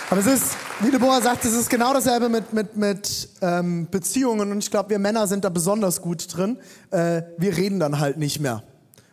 [0.08, 4.50] Aber es ist, wie Deborah sagt, es ist genau dasselbe mit, mit, mit ähm, Beziehungen.
[4.50, 6.58] Und ich glaube, wir Männer sind da besonders gut drin.
[6.90, 8.62] Äh, wir reden dann halt nicht mehr.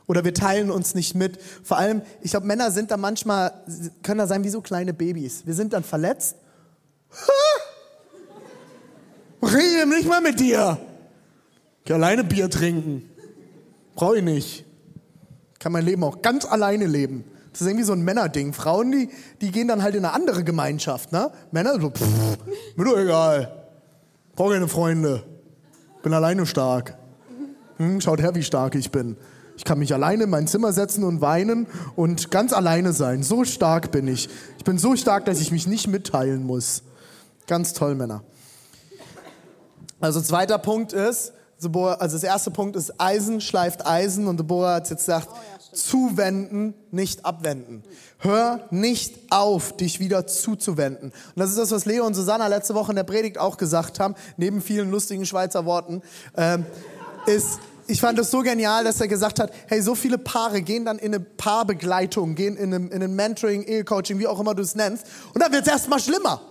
[0.07, 1.39] Oder wir teilen uns nicht mit.
[1.63, 3.51] Vor allem, ich glaube, Männer sind da manchmal,
[4.03, 5.45] können da sein wie so kleine Babys.
[5.45, 6.35] Wir sind dann verletzt.
[9.41, 10.77] Rede nicht mal mit dir.
[11.83, 13.09] Ich alleine Bier trinken.
[13.95, 14.65] Brauche ich nicht.
[15.53, 17.25] Ich kann mein Leben auch ganz alleine leben.
[17.51, 18.53] Das ist irgendwie so ein Männerding.
[18.53, 19.09] Frauen, die,
[19.41, 21.11] die gehen dann halt in eine andere Gemeinschaft.
[21.11, 21.31] Ne?
[21.51, 22.37] Männer so, pff,
[22.75, 23.65] mir doch egal.
[24.35, 25.23] Brauche keine Freunde.
[26.01, 26.97] Bin alleine stark.
[27.77, 29.17] Hm, schaut her, wie stark ich bin.
[29.57, 33.21] Ich kann mich alleine in mein Zimmer setzen und weinen und ganz alleine sein.
[33.21, 34.29] So stark bin ich.
[34.57, 36.83] Ich bin so stark, dass ich mich nicht mitteilen muss.
[37.47, 38.23] Ganz toll, Männer.
[39.99, 44.89] Also zweiter Punkt ist, also das erste Punkt ist, Eisen schleift Eisen und Deborah hat
[44.89, 47.83] jetzt gesagt, oh ja zuwenden, nicht abwenden.
[48.19, 51.09] Hör nicht auf, dich wieder zuzuwenden.
[51.11, 53.99] Und das ist das, was Leo und Susanna letzte Woche in der Predigt auch gesagt
[53.99, 56.01] haben, neben vielen lustigen Schweizer Worten,
[56.35, 56.65] ähm,
[57.25, 60.85] ist, ich fand es so genial, dass er gesagt hat, hey, so viele Paare gehen
[60.85, 64.61] dann in eine Paarbegleitung, gehen in, einem, in ein Mentoring, Ehecoaching, wie auch immer du
[64.61, 66.41] es nennst, und dann wird es erstmal schlimmer.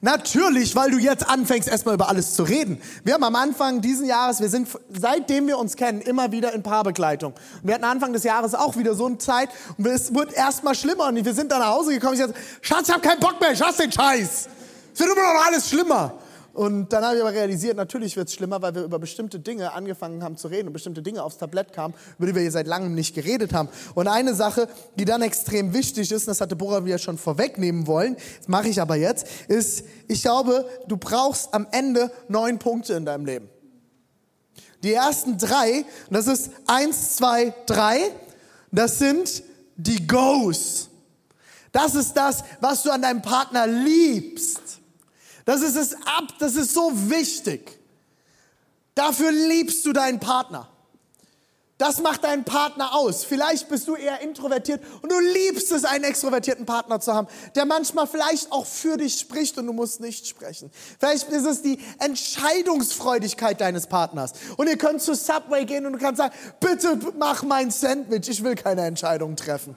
[0.00, 2.80] Natürlich, weil du jetzt anfängst, erstmal über alles zu reden.
[3.04, 6.62] Wir haben am Anfang diesen Jahres, wir sind seitdem wir uns kennen, immer wieder in
[6.62, 7.32] Paarbegleitung.
[7.32, 10.74] Und wir hatten Anfang des Jahres auch wieder so eine Zeit und es wird erstmal
[10.74, 12.14] schlimmer und wir sind dann nach Hause gekommen.
[12.14, 14.48] Ich sagte, Schatz, ich hab keinen Bock mehr, ich hasse den Scheiß.
[14.94, 16.14] Es wird immer noch alles schlimmer.
[16.52, 19.72] Und dann habe ich aber realisiert, natürlich wird es schlimmer, weil wir über bestimmte Dinge
[19.72, 22.66] angefangen haben zu reden und bestimmte Dinge aufs Tablett kamen, über die wir hier seit
[22.66, 23.70] langem nicht geredet haben.
[23.94, 27.86] Und eine Sache, die dann extrem wichtig ist, und das hatte Bora wieder schon vorwegnehmen
[27.86, 32.94] wollen, das mache ich aber jetzt, ist, ich glaube, du brauchst am Ende neun Punkte
[32.94, 33.48] in deinem Leben.
[34.82, 37.98] Die ersten drei, das ist eins, zwei, drei,
[38.70, 39.42] das sind
[39.76, 40.88] die Goes.
[41.70, 44.81] Das ist das, was du an deinem Partner liebst.
[45.44, 47.78] Das ist es ab, das ist so wichtig.
[48.94, 50.68] Dafür liebst du deinen Partner.
[51.82, 53.24] Das macht deinen Partner aus.
[53.24, 57.26] Vielleicht bist du eher introvertiert und du liebst es, einen extrovertierten Partner zu haben,
[57.56, 60.70] der manchmal vielleicht auch für dich spricht und du musst nicht sprechen.
[61.00, 64.32] Vielleicht ist es die Entscheidungsfreudigkeit deines Partners.
[64.56, 68.44] Und ihr könnt zu Subway gehen und du kannst sagen, bitte mach mein Sandwich, ich
[68.44, 69.74] will keine Entscheidung treffen.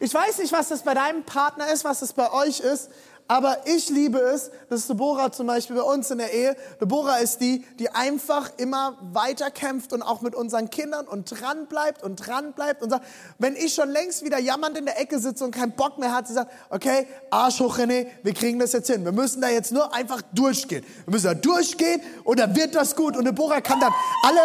[0.00, 2.88] Ich weiß nicht, was das bei deinem Partner ist, was das bei euch ist,
[3.30, 7.42] aber ich liebe es, dass Deborah zum Beispiel bei uns in der Ehe, Deborah ist
[7.42, 12.16] die, die einfach immer weiter kämpft und auch mit unseren Kindern und dran bleibt und
[12.16, 13.04] dran bleibt und sagt,
[13.38, 16.26] wenn ich schon längst wieder jammernd in der Ecke sitze und keinen Bock mehr hat,
[16.26, 19.04] sie sagt, okay, Arsch hoch René, wir kriegen das jetzt hin.
[19.04, 20.84] Wir müssen da jetzt nur einfach durchgehen.
[21.04, 23.14] Wir müssen da durchgehen und dann wird das gut.
[23.14, 24.40] Und Deborah kann dann alle,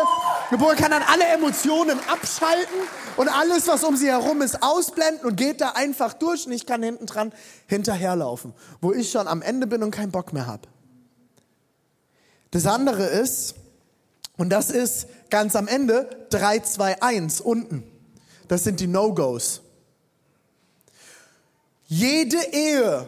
[0.52, 2.80] Deborah kann dann alle Emotionen abschalten
[3.16, 6.66] und alles, was um sie herum ist, ausblenden und geht da einfach durch und ich
[6.66, 7.32] kann hinten dran
[7.68, 10.68] hinterherlaufen, wo ich schon am Ende bin und keinen Bock mehr habe.
[12.52, 13.56] Das andere ist,
[14.38, 17.84] und das ist ganz am Ende 3, 2, 1 unten.
[18.48, 19.62] Das sind die No-Gos.
[21.88, 23.08] Jede Ehe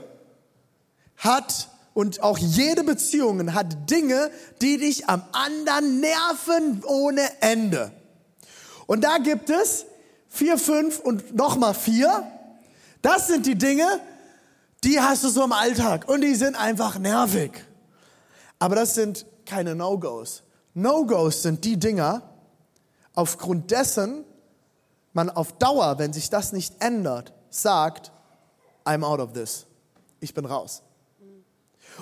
[1.17, 4.30] hat und auch jede Beziehung hat Dinge,
[4.62, 7.91] die dich am anderen nerven ohne Ende.
[8.86, 9.86] Und da gibt es
[10.28, 12.23] vier, fünf und nochmal vier.
[13.01, 13.88] Das sind die Dinge,
[14.86, 17.52] die hast du so im Alltag und die sind einfach nervig.
[18.60, 20.43] Aber das sind keine No-Gos.
[20.74, 22.21] No-Gos sind die Dinger,
[23.13, 24.24] aufgrund dessen
[25.13, 28.12] man auf Dauer, wenn sich das nicht ändert, sagt,
[28.86, 29.65] I'm out of this.
[30.19, 30.82] Ich bin raus.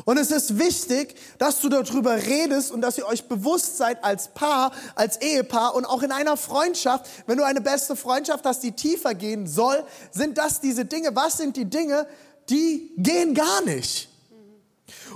[0.06, 4.30] Und es ist wichtig, dass du darüber redest und dass ihr euch bewusst seid als
[4.30, 8.72] Paar, als Ehepaar und auch in einer Freundschaft, wenn du eine beste Freundschaft hast, die
[8.72, 11.16] tiefer gehen soll, sind das diese Dinge.
[11.16, 12.08] Was sind die Dinge,
[12.50, 14.10] die gehen gar nicht.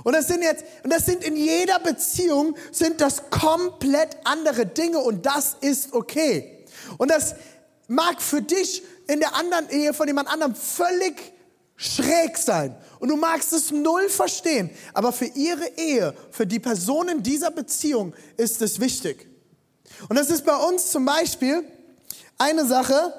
[0.04, 4.98] Und das sind jetzt, und das sind in jeder Beziehung, sind das komplett andere Dinge
[4.98, 6.64] und das ist okay.
[6.98, 7.34] Und das
[7.88, 11.32] mag für dich in der anderen Ehe von jemand anderem völlig
[11.76, 12.76] schräg sein.
[12.98, 14.70] Und du magst es null verstehen.
[14.92, 19.28] Aber für ihre Ehe, für die Personen dieser Beziehung ist es wichtig.
[20.08, 21.64] Und das ist bei uns zum Beispiel
[22.36, 23.14] eine Sache,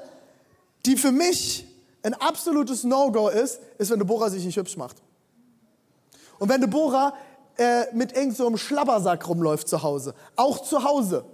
[0.85, 1.65] die für mich
[2.03, 4.97] ein absolutes No-Go ist, ist, wenn Deborah sich nicht hübsch macht.
[6.39, 7.13] Und wenn Deborah
[7.59, 10.15] äh, mit irgendeinem so Schlabbersack rumläuft zu Hause.
[10.35, 11.25] Auch zu Hause.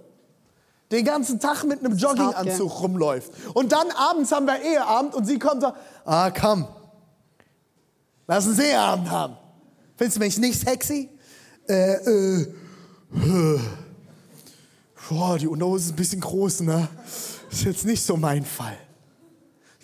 [0.90, 3.32] Den ganzen Tag mit einem Jogginganzug hart, rumläuft.
[3.54, 6.66] Und dann abends haben wir Eheabend und sie kommt und sagt, ah komm,
[8.26, 9.36] lass uns Eheabend haben.
[9.96, 11.08] Findest du mich nicht sexy?
[11.68, 13.60] Äh, äh, äh.
[15.08, 16.88] Boah, die Unterhose ist ein bisschen groß, ne?
[17.50, 18.76] Ist jetzt nicht so mein Fall.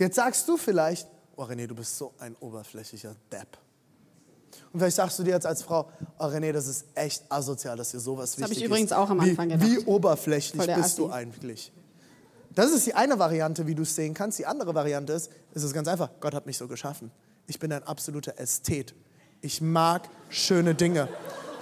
[0.03, 3.57] Jetzt sagst du vielleicht, oh René, du bist so ein oberflächlicher Depp.
[4.73, 5.89] Und vielleicht sagst du dir jetzt als Frau,
[6.19, 8.71] oh René, das ist echt asozial, dass dir sowas das wichtig ist.
[8.73, 9.71] Das habe ich übrigens auch am Anfang wie, gedacht.
[9.71, 10.97] Wie oberflächlich bist Assi.
[10.97, 11.73] du eigentlich?
[12.51, 14.41] Das ist die eine Variante, wie du es sehen kannst.
[14.41, 17.13] Die andere Variante ist, es ist ganz einfach, Gott hat mich so geschaffen.
[17.47, 18.97] Ich bin ein absoluter Ästhet.
[19.41, 21.09] Ich mag schöne Dinge.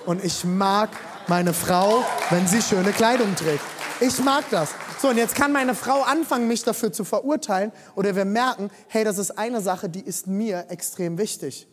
[0.06, 0.88] Und ich mag
[1.28, 3.79] meine Frau, wenn sie schöne Kleidung trägt.
[4.00, 4.70] Ich mag das.
[5.00, 9.04] So, und jetzt kann meine Frau anfangen, mich dafür zu verurteilen oder wir merken, hey,
[9.04, 11.68] das ist eine Sache, die ist mir extrem wichtig.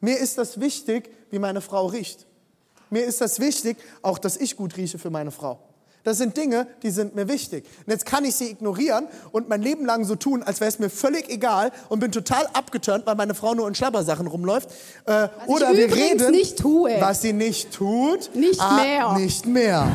[0.00, 2.26] Mir ist das wichtig, wie meine Frau riecht.
[2.90, 5.58] Mir ist das wichtig, auch dass ich gut rieche für meine Frau.
[6.02, 7.66] Das sind Dinge, die sind mir wichtig.
[7.86, 10.78] Und jetzt kann ich sie ignorieren und mein Leben lang so tun, als wäre es
[10.78, 14.70] mir völlig egal und bin total abgeturnt, weil meine Frau nur in Schlabbersachen rumläuft.
[15.04, 16.96] Äh, oder wir reden, nicht tue.
[17.00, 18.34] was sie nicht tut.
[18.34, 19.12] Nicht ah, mehr.
[19.12, 19.88] Nicht mehr.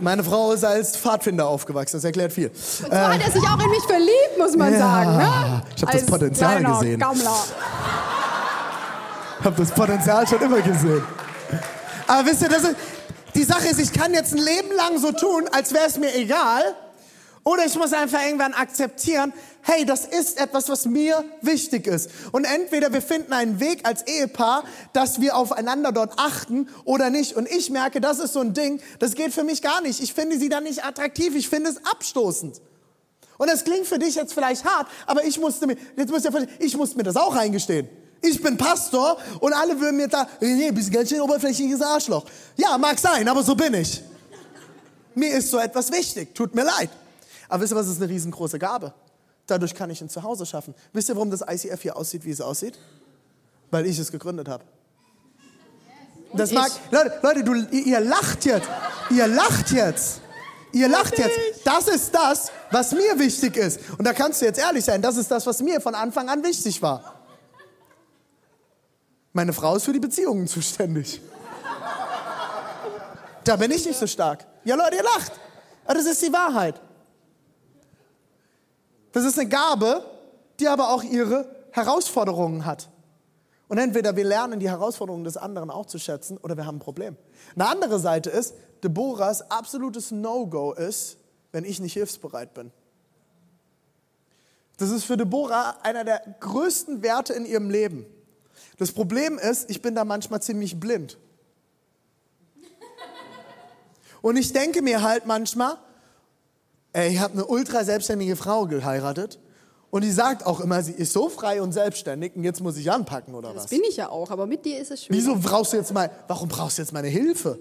[0.00, 2.48] Meine Frau ist als Pfadfinder aufgewachsen, das erklärt viel.
[2.48, 5.16] Und so äh, hat er sich auch in mich verliebt, muss man ja, sagen.
[5.16, 5.62] Ne?
[5.76, 7.00] Ich habe das Potenzial gesehen.
[7.00, 7.44] Gammler.
[9.40, 11.02] Ich habe das Potenzial schon immer gesehen.
[12.06, 12.76] Aber wisst ihr, das ist,
[13.34, 16.14] die Sache ist, ich kann jetzt ein Leben lang so tun, als wäre es mir
[16.14, 16.62] egal.
[17.44, 22.10] Oder ich muss einfach irgendwann akzeptieren, hey, das ist etwas, was mir wichtig ist.
[22.32, 27.34] Und entweder wir finden einen Weg als Ehepaar, dass wir aufeinander dort achten oder nicht.
[27.34, 30.00] Und ich merke, das ist so ein Ding, das geht für mich gar nicht.
[30.00, 32.62] Ich finde sie dann nicht attraktiv, ich finde es abstoßend.
[33.36, 36.46] Und das klingt für dich jetzt vielleicht hart, aber ich musste mir, jetzt du ja
[36.60, 37.88] ich musste mir das auch eingestehen.
[38.22, 42.24] Ich bin Pastor und alle würden mir da, nee, bist ganz schön oberflächliches Arschloch.
[42.56, 44.02] Ja, mag sein, aber so bin ich.
[45.14, 46.88] Mir ist so etwas wichtig, tut mir leid.
[47.54, 48.92] Aber wisst ihr was, das ist eine riesengroße Gabe.
[49.46, 50.74] Dadurch kann ich ein Zuhause schaffen.
[50.92, 52.76] Wisst ihr, warum das ICF hier aussieht, wie es aussieht?
[53.70, 54.64] Weil ich es gegründet habe.
[56.32, 58.68] Das mag, Leute, Leute, du, ihr lacht jetzt.
[59.08, 60.20] Ihr lacht jetzt.
[60.72, 61.38] Ihr lacht jetzt.
[61.62, 63.78] Das ist das, was mir wichtig ist.
[63.98, 66.42] Und da kannst du jetzt ehrlich sein, das ist das, was mir von Anfang an
[66.42, 67.20] wichtig war.
[69.32, 71.20] Meine Frau ist für die Beziehungen zuständig.
[73.44, 74.44] Da bin ich nicht so stark.
[74.64, 75.30] Ja, Leute, ihr lacht.
[75.84, 76.80] Aber das ist die Wahrheit.
[79.14, 80.04] Das ist eine Gabe,
[80.58, 82.90] die aber auch ihre Herausforderungen hat.
[83.68, 86.80] Und entweder wir lernen die Herausforderungen des anderen auch zu schätzen oder wir haben ein
[86.80, 87.16] Problem.
[87.54, 91.16] Eine andere Seite ist, Deborahs absolutes No-Go ist,
[91.52, 92.72] wenn ich nicht hilfsbereit bin.
[94.78, 98.06] Das ist für Deborah einer der größten Werte in ihrem Leben.
[98.78, 101.18] Das Problem ist, ich bin da manchmal ziemlich blind.
[104.22, 105.78] Und ich denke mir halt manchmal,
[106.94, 109.40] Ey, ich habe eine ultra selbstständige Frau geheiratet
[109.90, 112.90] und die sagt auch immer, sie ist so frei und selbstständig und jetzt muss ich
[112.90, 113.62] anpacken oder das was?
[113.64, 115.16] Das bin ich ja auch, aber mit dir ist es schön.
[115.16, 117.58] Wieso brauchst du jetzt mal, warum brauchst du jetzt meine Hilfe?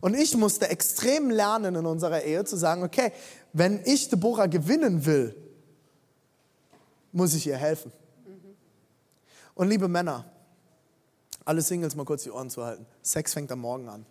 [0.00, 3.12] Und ich musste extrem lernen in unserer Ehe zu sagen, okay,
[3.52, 5.36] wenn ich Deborah gewinnen will,
[7.12, 7.92] muss ich ihr helfen.
[8.24, 8.56] Mhm.
[9.54, 10.24] Und liebe Männer,
[11.44, 12.86] alle Singles mal kurz die Ohren zu halten.
[13.02, 14.06] Sex fängt am Morgen an.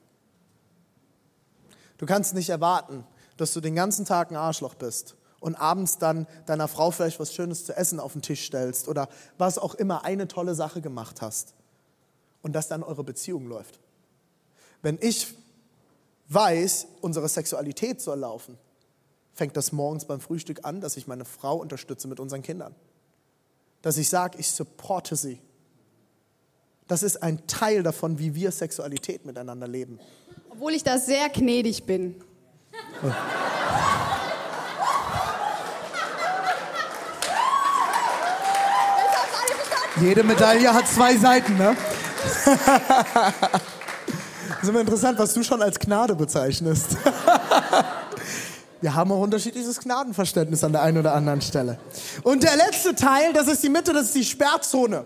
[1.97, 3.04] Du kannst nicht erwarten,
[3.38, 7.34] dass du den ganzen Tag ein Arschloch bist und abends dann deiner Frau vielleicht was
[7.34, 11.21] Schönes zu essen auf den Tisch stellst oder was auch immer eine tolle Sache gemacht
[11.21, 11.54] hast
[12.41, 13.80] und dass dann eure Beziehung läuft.
[14.82, 15.34] Wenn ich
[16.30, 18.58] weiß, unsere Sexualität soll laufen,
[19.34, 22.76] fängt das morgens beim Frühstück an, dass ich meine Frau unterstütze mit unseren Kindern.
[23.82, 25.39] Dass ich sage, ich supporte sie.
[26.88, 30.00] Das ist ein Teil davon, wie wir Sexualität miteinander leben.
[30.50, 32.15] Obwohl ich da sehr gnädig bin.
[40.01, 41.75] Jede Medaille hat zwei Seiten, ne?
[42.45, 42.53] Das
[44.61, 46.97] ist immer interessant, was du schon als Gnade bezeichnest.
[48.81, 51.79] Wir haben auch unterschiedliches Gnadenverständnis an der einen oder anderen Stelle.
[52.21, 55.05] Und der letzte Teil, das ist die Mitte, das ist die Sperrzone.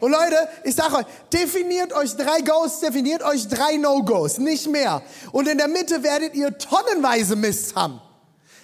[0.00, 5.02] Und Leute, ich sage euch, definiert euch drei Goes, definiert euch drei No-Gos, nicht mehr.
[5.30, 8.00] Und in der Mitte werdet ihr tonnenweise Mist haben.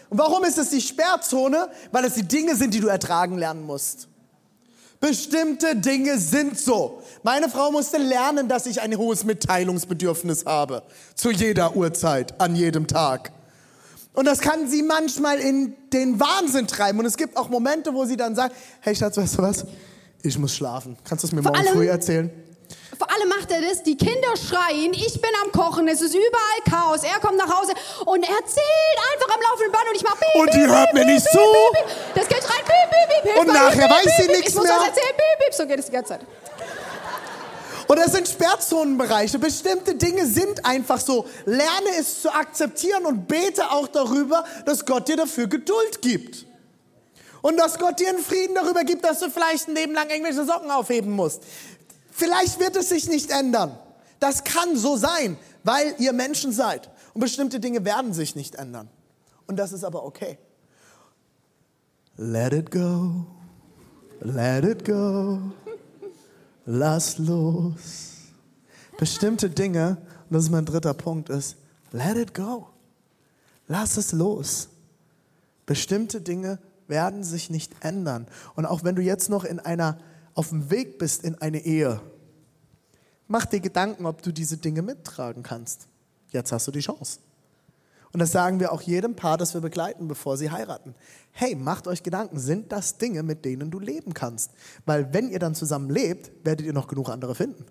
[0.09, 1.69] Und warum ist es die Sperrzone?
[1.93, 4.09] Weil es die Dinge sind, die du ertragen lernen musst.
[4.99, 7.03] Bestimmte Dinge sind so.
[7.23, 10.83] Meine Frau musste lernen, dass ich ein hohes Mitteilungsbedürfnis habe.
[11.15, 13.33] Zu jeder Uhrzeit, an jedem Tag.
[14.15, 16.99] Und das kann sie manchmal in den Wahnsinn treiben.
[16.99, 19.67] Und es gibt auch Momente, wo sie dann sagt, hey Schatz, weißt du was?
[20.23, 20.97] Ich muss schlafen.
[21.05, 22.31] Kannst du es mir vor morgen allem, früh erzählen?
[22.99, 26.61] Vor allem macht er das, die Kinder schreien, ich bin am Kochen, es ist überall
[26.69, 27.03] Chaos.
[27.03, 27.73] Er kommt nach Hause
[28.07, 31.27] und erzählt einfach am laufenden Band und ich mach piep, Und die hört mir nicht
[31.31, 31.39] zu.
[32.15, 33.41] Das Kind schreit piep, piep, piep.
[33.41, 34.47] Und nachher weiß sie nichts mehr.
[34.49, 35.55] Ich muss was erzählen, piep, piep.
[35.55, 36.21] So geht es die ganze Zeit.
[37.87, 39.39] Und das sind Sperrzonenbereiche.
[39.39, 41.27] Bestimmte Dinge sind einfach so.
[41.45, 46.46] Lerne es zu akzeptieren und bete auch darüber, dass Gott dir dafür Geduld gibt.
[47.43, 50.45] Und dass Gott dir einen Frieden darüber gibt, dass du vielleicht ein Leben lang irgendwelche
[50.45, 51.43] Socken aufheben musst.
[52.11, 53.79] Vielleicht wird es sich nicht ändern.
[54.21, 56.91] Das kann so sein, weil ihr Menschen seid.
[57.13, 58.89] Und bestimmte Dinge werden sich nicht ändern.
[59.47, 60.39] Und das ist aber okay.
[62.17, 63.27] Let it go.
[64.21, 65.41] Let it go.
[66.65, 68.15] Lass los.
[68.99, 71.57] Bestimmte Dinge, und das ist mein dritter Punkt, ist,
[71.93, 72.69] let it go.
[73.69, 74.69] Lass es los.
[75.67, 78.27] Bestimmte Dinge werden sich nicht ändern.
[78.55, 79.99] Und auch wenn du jetzt noch in einer,
[80.35, 82.01] auf dem Weg bist in eine Ehe,
[83.29, 85.89] mach dir Gedanken, ob du diese Dinge mittragen kannst.
[86.31, 87.21] Jetzt hast du die Chance.
[88.13, 90.95] Und das sagen wir auch jedem Paar, das wir begleiten, bevor sie heiraten.
[91.33, 94.53] Hey, macht euch Gedanken, sind das Dinge, mit denen du leben kannst?
[94.87, 97.67] Weil wenn ihr dann zusammen lebt, werdet ihr noch genug andere finden.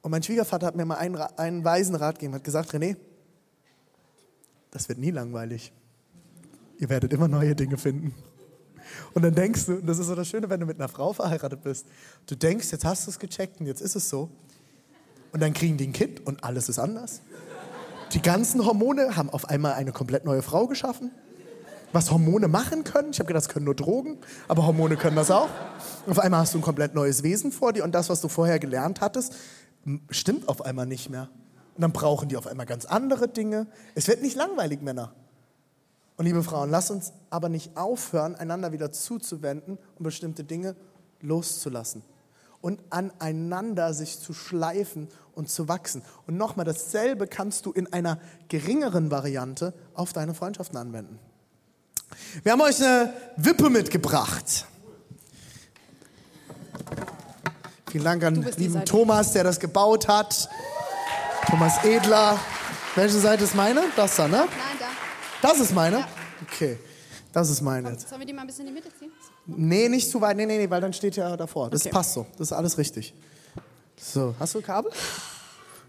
[0.00, 2.96] Und mein Schwiegervater hat mir mal einen, einen weisen Rat gegeben, hat gesagt, René,
[4.70, 5.72] das wird nie langweilig.
[6.78, 8.14] Ihr werdet immer neue Dinge finden.
[9.14, 11.12] Und dann denkst du, und das ist so das Schöne, wenn du mit einer Frau
[11.12, 11.86] verheiratet bist,
[12.26, 14.30] du denkst, jetzt hast du es gecheckt und jetzt ist es so.
[15.32, 17.20] Und dann kriegen die ein Kind und alles ist anders.
[18.12, 21.10] Die ganzen Hormone haben auf einmal eine komplett neue Frau geschaffen.
[21.92, 23.10] Was Hormone machen können.
[23.10, 25.48] Ich habe gedacht, das können nur Drogen, aber Hormone können das auch.
[26.06, 28.58] Auf einmal hast du ein komplett neues Wesen vor dir und das, was du vorher
[28.58, 29.34] gelernt hattest,
[30.10, 31.28] stimmt auf einmal nicht mehr.
[31.78, 33.68] Und dann brauchen die auf einmal ganz andere Dinge.
[33.94, 35.12] Es wird nicht langweilig, Männer.
[36.16, 40.74] Und liebe Frauen, lasst uns aber nicht aufhören, einander wieder zuzuwenden und bestimmte Dinge
[41.20, 42.02] loszulassen.
[42.60, 45.06] Und aneinander sich zu schleifen
[45.36, 46.02] und zu wachsen.
[46.26, 48.18] Und nochmal, dasselbe kannst du in einer
[48.48, 51.20] geringeren Variante auf deine Freundschaften anwenden.
[52.42, 54.66] Wir haben euch eine Wippe mitgebracht.
[57.88, 60.48] Vielen Dank an lieben Thomas, der das gebaut hat.
[61.48, 62.38] Thomas Edler.
[62.94, 63.84] Welche Seite ist meine?
[63.96, 64.36] Das da, ne?
[64.36, 64.86] Nein, da.
[65.40, 66.00] Das ist meine?
[66.00, 66.08] Ja.
[66.42, 66.78] Okay.
[67.32, 67.88] Das ist meine.
[67.88, 69.10] Komm, sollen wir die mal ein bisschen in die Mitte ziehen?
[69.46, 70.36] Nee, nicht zu weit.
[70.36, 71.70] Nee, nee, nee, weil dann steht ja davor.
[71.70, 71.90] Das okay.
[71.90, 72.26] passt so.
[72.32, 73.14] Das ist alles richtig.
[73.96, 74.92] So, hast du Kabel?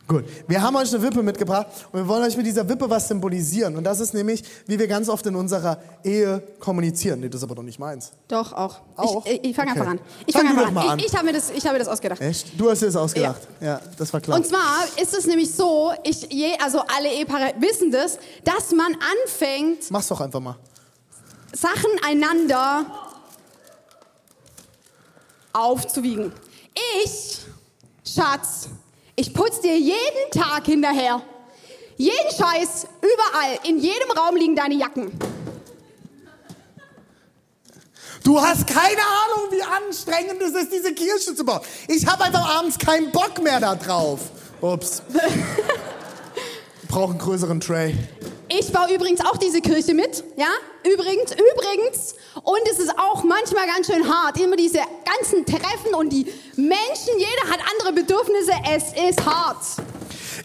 [0.10, 3.07] Gut, wir haben euch eine Wippe mitgebracht und wir wollen euch mit dieser Wippe was
[3.07, 3.78] symbolisieren.
[3.78, 7.20] Und das ist nämlich, wie wir ganz oft in unserer Ehe kommunizieren.
[7.20, 8.12] Nee, das ist aber doch nicht meins.
[8.28, 8.80] Doch, auch.
[8.95, 9.24] Auch?
[9.28, 9.80] Ich, ich fange okay.
[9.80, 9.99] einfach an.
[10.26, 10.78] Ich fange einfach an.
[10.78, 10.97] an.
[10.97, 12.22] Ich, ich habe mir, das, hab mir das ausgedacht.
[12.22, 12.60] Echt?
[12.60, 13.39] Du hast dir das ausgedacht?
[13.62, 13.68] Ja.
[13.68, 14.38] ja, das war klar.
[14.38, 18.97] Und zwar ist es nämlich so, ich, je, also alle Ehepaare wissen das, dass man
[19.24, 19.91] anfängt...
[19.91, 20.55] Mach's doch einfach mal.
[21.53, 22.84] Sachen einander
[25.53, 26.34] aufzuwiegen.
[27.03, 27.41] Ich,
[28.03, 28.70] Schatz
[29.20, 31.22] ich putze dir jeden Tag hinterher.
[31.98, 35.12] Jeden Scheiß, überall, in jedem Raum liegen deine Jacken.
[38.24, 41.60] Du hast keine Ahnung, wie anstrengend es ist, diese Kirche zu bauen.
[41.90, 44.22] Ich habe einfach abends keinen Bock mehr da drauf.
[44.62, 45.02] Ups.
[46.88, 47.98] Brauche einen größeren Tray.
[48.52, 50.47] Ich baue übrigens auch diese Kirche mit, ja?
[50.84, 52.16] Übrigens, übrigens.
[52.43, 54.39] Und es ist auch manchmal ganz schön hart.
[54.39, 56.26] Immer diese ganzen Treffen und die
[56.56, 58.52] Menschen, jeder hat andere Bedürfnisse.
[58.74, 59.64] Es ist hart.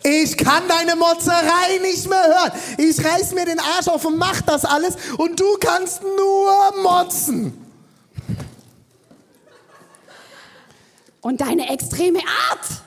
[0.03, 2.53] Ich kann deine Motzerei nicht mehr hören.
[2.77, 7.59] Ich reiß mir den Arsch auf und mach das alles und du kannst nur motzen.
[11.23, 12.84] Und deine extreme Art.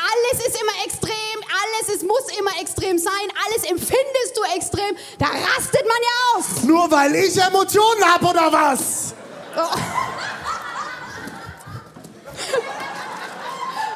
[0.00, 3.12] Alles ist immer extrem, alles ist, muss immer extrem sein,
[3.46, 4.96] alles empfindest du extrem.
[5.18, 6.62] Da rastet man ja aus.
[6.64, 9.14] Nur weil ich Emotionen habe oder was?
[9.56, 9.76] Oh.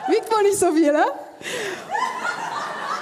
[0.08, 1.06] Wiegt wohl nicht so viel, ne?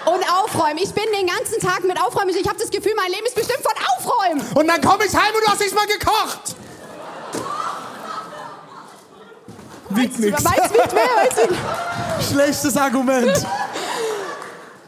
[0.05, 0.78] Und aufräumen.
[0.78, 2.30] Ich bin den ganzen Tag mit Aufräumen.
[2.30, 4.44] Ich habe das Gefühl, mein Leben ist bestimmt von Aufräumen.
[4.55, 6.57] Und dann komme ich heim und du hast nicht mal gekocht.
[9.90, 10.44] Wiegt nichts.
[10.44, 11.36] Weiß wiegt mehr, weiß
[12.30, 13.46] Schlechtes Argument.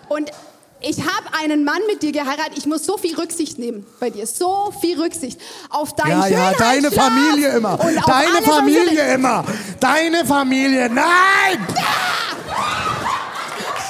[0.09, 0.31] Und
[0.81, 2.53] ich habe einen Mann mit dir geheiratet.
[2.57, 4.27] Ich muss so viel Rücksicht nehmen bei dir.
[4.27, 5.41] So viel Rücksicht.
[5.71, 7.79] Auf deinen Ja, ja, deine Familie immer.
[7.79, 9.45] Deine Familie immer.
[9.81, 10.91] Deine Familie.
[10.91, 11.67] Nein!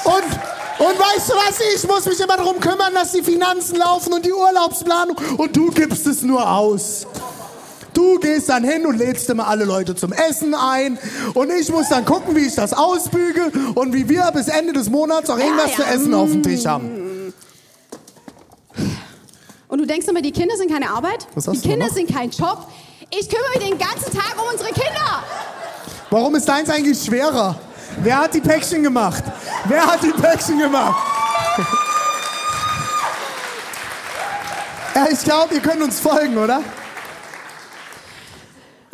[0.04, 1.58] Und, und weißt du was?
[1.74, 5.16] Ich muss mich immer darum kümmern, dass die Finanzen laufen und die Urlaubsplanung.
[5.36, 7.06] Und du gibst es nur aus.
[7.94, 10.98] Du gehst dann hin und lädst immer alle Leute zum Essen ein.
[11.34, 14.90] Und ich muss dann gucken, wie ich das ausbüge und wie wir bis Ende des
[14.90, 15.90] Monats auch irgendwas ja, ja.
[15.90, 17.32] zu essen auf dem Tisch haben.
[19.68, 21.26] Und du denkst immer, die Kinder sind keine Arbeit?
[21.34, 22.68] Was die Kinder sind kein Job.
[23.10, 25.22] Ich kümmere mich den ganzen Tag um unsere Kinder.
[26.10, 27.58] Warum ist deins eigentlich schwerer?
[28.02, 29.22] Wer hat die Päckchen gemacht?
[29.66, 30.96] Wer hat die Päckchen gemacht?
[34.94, 36.62] Ja, ich glaube, ihr könnt uns folgen, oder?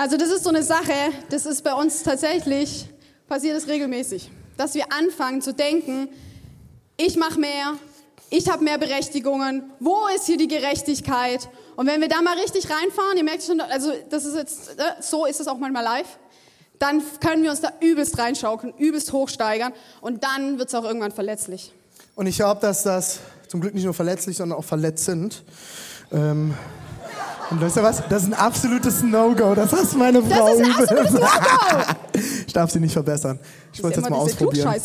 [0.00, 0.94] Also das ist so eine Sache,
[1.28, 2.88] das ist bei uns tatsächlich,
[3.28, 6.08] passiert es regelmäßig, dass wir anfangen zu denken,
[6.96, 7.74] ich mache mehr,
[8.30, 11.50] ich habe mehr Berechtigungen, wo ist hier die Gerechtigkeit?
[11.76, 15.02] Und wenn wir da mal richtig reinfahren, ihr merkt schon, also das ist jetzt, äh,
[15.02, 16.18] so ist es auch manchmal live,
[16.78, 21.12] dann können wir uns da übelst reinschaukeln, übelst hochsteigern und dann wird es auch irgendwann
[21.12, 21.74] verletzlich.
[22.14, 25.42] Und ich glaube, dass das zum Glück nicht nur verletzlich, sondern auch verletzend.
[26.10, 26.54] Ähm
[27.50, 28.02] und weißt du was?
[28.08, 29.54] Das ist ein absolutes No-Go.
[29.54, 31.26] Das hast meine Frau Das ist ein absolutes No-Go.
[32.46, 33.40] ich darf sie nicht verbessern.
[33.72, 34.72] Ich wollte es jetzt mal ausprobieren.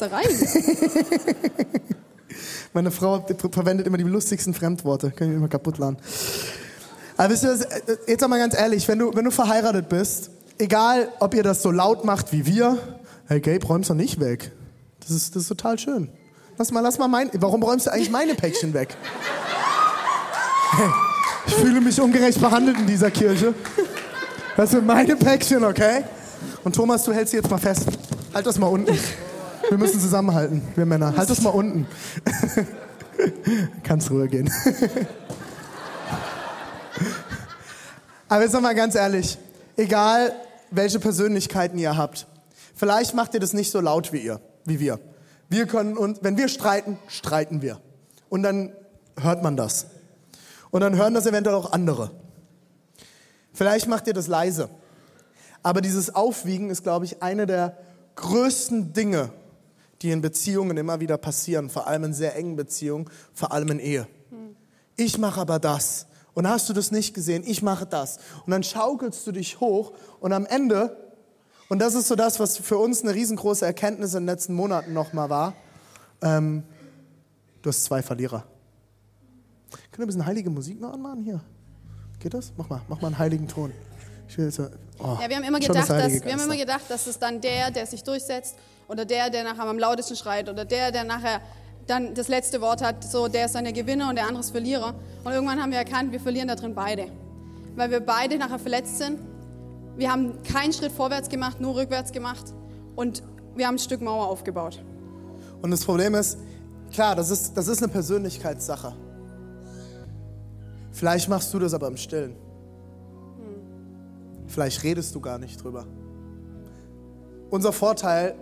[2.73, 5.11] meine Frau verwendet immer die lustigsten Fremdworte.
[5.11, 5.97] Kann ich immer kaputt laden.
[7.17, 7.57] Aber wisst ihr,
[8.07, 11.69] jetzt mal ganz ehrlich, wenn du, wenn du verheiratet bist, egal ob ihr das so
[11.71, 12.77] laut macht wie wir,
[13.27, 14.51] hey Gabe, räum's doch nicht weg.
[15.01, 16.09] Das ist, das ist total schön.
[16.57, 18.97] Lass mal, lass mal mein, warum räumst du eigentlich meine Päckchen weg?
[20.71, 20.89] Hey.
[21.47, 23.53] Ich fühle mich ungerecht behandelt in dieser Kirche.
[24.57, 26.03] Das sind meine Päckchen, okay?
[26.63, 27.87] Und Thomas, du hältst sie jetzt mal fest.
[28.33, 28.97] Halt das mal unten.
[29.69, 31.15] Wir müssen zusammenhalten, wir Männer.
[31.15, 31.87] Halt das mal unten.
[33.83, 34.51] Kannst ruhig gehen.
[38.27, 39.37] Aber jetzt mal ganz ehrlich.
[39.77, 40.33] Egal,
[40.71, 42.27] welche Persönlichkeiten ihr habt.
[42.75, 44.99] Vielleicht macht ihr das nicht so laut wie ihr, wie wir.
[45.49, 47.79] Wir können uns, wenn wir streiten, streiten wir.
[48.29, 48.73] Und dann
[49.19, 49.87] hört man das.
[50.75, 52.11] Und dann hören das eventuell auch andere.
[53.53, 54.67] Vielleicht macht ihr das leise.
[55.63, 57.77] Aber dieses Aufwiegen ist, glaube ich, eine der
[58.15, 59.29] größten Dinge,
[60.01, 63.79] die in Beziehungen immer wieder passieren, vor allem in sehr engen Beziehungen, vor allem in
[63.79, 64.05] Ehe.
[64.97, 66.07] Ich mache aber das.
[66.33, 67.43] Und hast du das nicht gesehen?
[67.47, 68.17] Ich mache das.
[68.45, 70.97] Und dann schaukelst du dich hoch und am Ende,
[71.69, 74.91] und das ist so das, was für uns eine riesengroße Erkenntnis in den letzten Monaten
[74.91, 75.53] nochmal war,
[76.21, 76.63] ähm,
[77.61, 78.45] du hast zwei Verlierer.
[79.91, 81.41] Können wir ein bisschen heilige Musik noch anmachen hier?
[82.19, 82.53] Geht das?
[82.57, 83.71] Mach mal, mach mal einen heiligen Ton.
[84.35, 84.63] Jetzt, oh,
[85.21, 87.85] ja, wir haben, immer gedacht, dass, wir haben immer gedacht, dass es dann der, der
[87.85, 88.55] sich durchsetzt,
[88.87, 91.41] oder der, der nachher am lautesten schreit, oder der, der nachher
[91.87, 94.51] dann das letzte Wort hat, so der ist dann der Gewinner und der andere ist
[94.51, 94.95] Verlierer.
[95.23, 97.07] Und irgendwann haben wir erkannt, wir verlieren da drin beide.
[97.75, 99.19] Weil wir beide nachher verletzt sind.
[99.95, 102.53] Wir haben keinen Schritt vorwärts gemacht, nur rückwärts gemacht.
[102.95, 103.23] Und
[103.55, 104.83] wir haben ein Stück Mauer aufgebaut.
[105.61, 106.37] Und das Problem ist,
[106.91, 108.93] klar, das ist, das ist eine Persönlichkeitssache.
[110.95, 112.37] Vielleicht machst du das aber im Stillen.
[114.47, 115.85] Vielleicht redest du gar nicht drüber.
[117.49, 118.35] Unser Vorteil,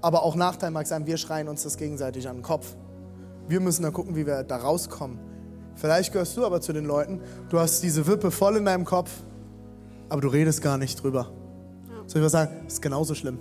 [0.00, 2.74] aber auch Nachteil mag sein, wir schreien uns das gegenseitig an den Kopf.
[3.46, 5.20] Wir müssen dann gucken, wie wir da rauskommen.
[5.76, 9.12] Vielleicht gehörst du aber zu den Leuten, du hast diese Wippe voll in deinem Kopf,
[10.08, 11.30] aber du redest gar nicht drüber.
[12.08, 12.66] Soll ich was sagen?
[12.66, 13.38] Ist genauso schlimm.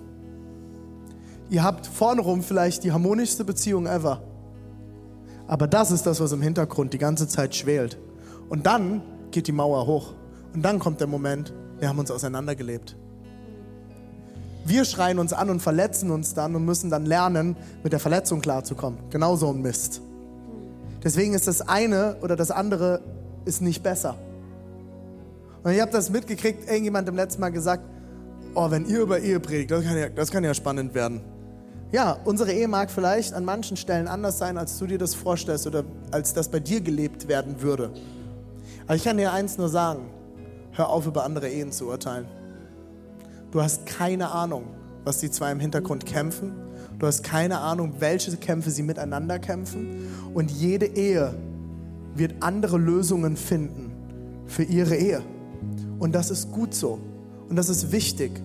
[1.50, 4.22] Ihr habt vorne rum vielleicht die harmonischste Beziehung ever.
[5.48, 7.98] Aber das ist das, was im Hintergrund die ganze Zeit schwelt.
[8.50, 10.14] Und dann geht die Mauer hoch.
[10.54, 12.96] Und dann kommt der Moment, wir haben uns auseinandergelebt.
[14.66, 18.42] Wir schreien uns an und verletzen uns dann und müssen dann lernen, mit der Verletzung
[18.42, 19.00] klarzukommen.
[19.10, 20.02] Genauso ein Mist.
[21.04, 23.02] Deswegen ist das eine oder das andere
[23.46, 24.16] ist nicht besser.
[25.64, 27.84] Und ich habe das mitgekriegt, irgendjemand im letzten Mal gesagt,
[28.56, 31.22] oh, wenn ihr über Ehe predigt, das kann, ja, das kann ja spannend werden.
[31.92, 35.66] Ja, unsere Ehe mag vielleicht an manchen Stellen anders sein, als du dir das vorstellst
[35.68, 37.92] oder als das bei dir gelebt werden würde.
[38.88, 40.10] Aber ich kann dir eins nur sagen.
[40.72, 42.26] Hör auf, über andere Ehen zu urteilen.
[43.52, 44.64] Du hast keine Ahnung,
[45.04, 46.54] was die zwei im Hintergrund kämpfen.
[47.00, 50.08] Du hast keine Ahnung, welche Kämpfe sie miteinander kämpfen.
[50.34, 51.34] Und jede Ehe
[52.16, 53.92] wird andere Lösungen finden
[54.46, 55.22] für ihre Ehe.
[56.00, 57.00] Und das ist gut so.
[57.50, 58.42] Und das ist wichtig.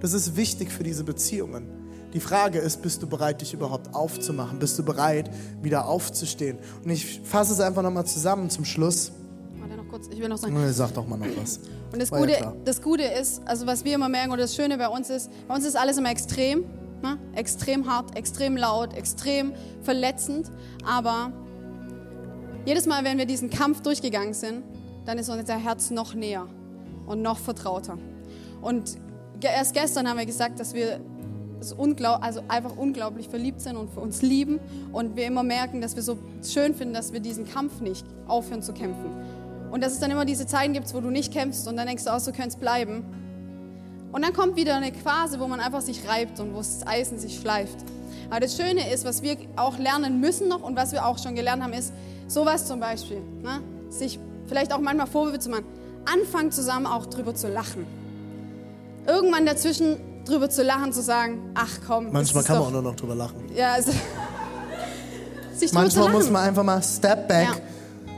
[0.00, 1.66] Das ist wichtig für diese Beziehungen.
[2.12, 4.58] Die Frage ist, bist du bereit, dich überhaupt aufzumachen?
[4.58, 5.30] Bist du bereit,
[5.62, 6.58] wieder aufzustehen?
[6.84, 9.12] Und ich fasse es einfach nochmal zusammen zum Schluss
[9.96, 10.54] kurz, ich will noch sagen.
[10.54, 11.60] Nee, sag doch mal noch was.
[11.92, 14.76] Und das Gute, ja das Gute ist, also was wir immer merken oder das Schöne
[14.78, 16.64] bei uns ist, bei uns ist alles immer extrem.
[17.02, 17.18] Ne?
[17.34, 20.50] Extrem hart, extrem laut, extrem verletzend.
[20.84, 21.32] Aber
[22.64, 24.64] jedes Mal, wenn wir diesen Kampf durchgegangen sind,
[25.04, 26.46] dann ist unser Herz noch näher
[27.06, 27.98] und noch vertrauter.
[28.60, 28.96] Und
[29.40, 31.00] erst gestern haben wir gesagt, dass wir
[32.20, 34.60] also einfach unglaublich verliebt sind und für uns lieben
[34.92, 38.62] und wir immer merken, dass wir so schön finden, dass wir diesen Kampf nicht aufhören
[38.62, 39.10] zu kämpfen.
[39.70, 42.04] Und dass es dann immer diese Zeiten gibt, wo du nicht kämpfst und dann denkst
[42.04, 43.04] du auch, du könntest bleiben.
[44.12, 47.18] Und dann kommt wieder eine Phase, wo man einfach sich reibt und wo das Eisen
[47.18, 47.76] sich schleift.
[48.30, 51.34] Aber das Schöne ist, was wir auch lernen müssen noch und was wir auch schon
[51.34, 51.92] gelernt haben, ist
[52.28, 53.20] sowas zum Beispiel.
[53.42, 53.60] Ne?
[53.90, 55.64] Sich vielleicht auch manchmal Vorwürfe zu machen.
[56.10, 57.86] Anfangen zusammen auch drüber zu lachen.
[59.06, 62.10] Irgendwann dazwischen drüber zu lachen, zu sagen, ach komm.
[62.12, 63.44] Manchmal kann man auch nur noch drüber lachen.
[63.54, 63.92] Ja, also.
[65.72, 67.48] Manchmal muss man einfach mal Step Back.
[67.48, 67.75] Ja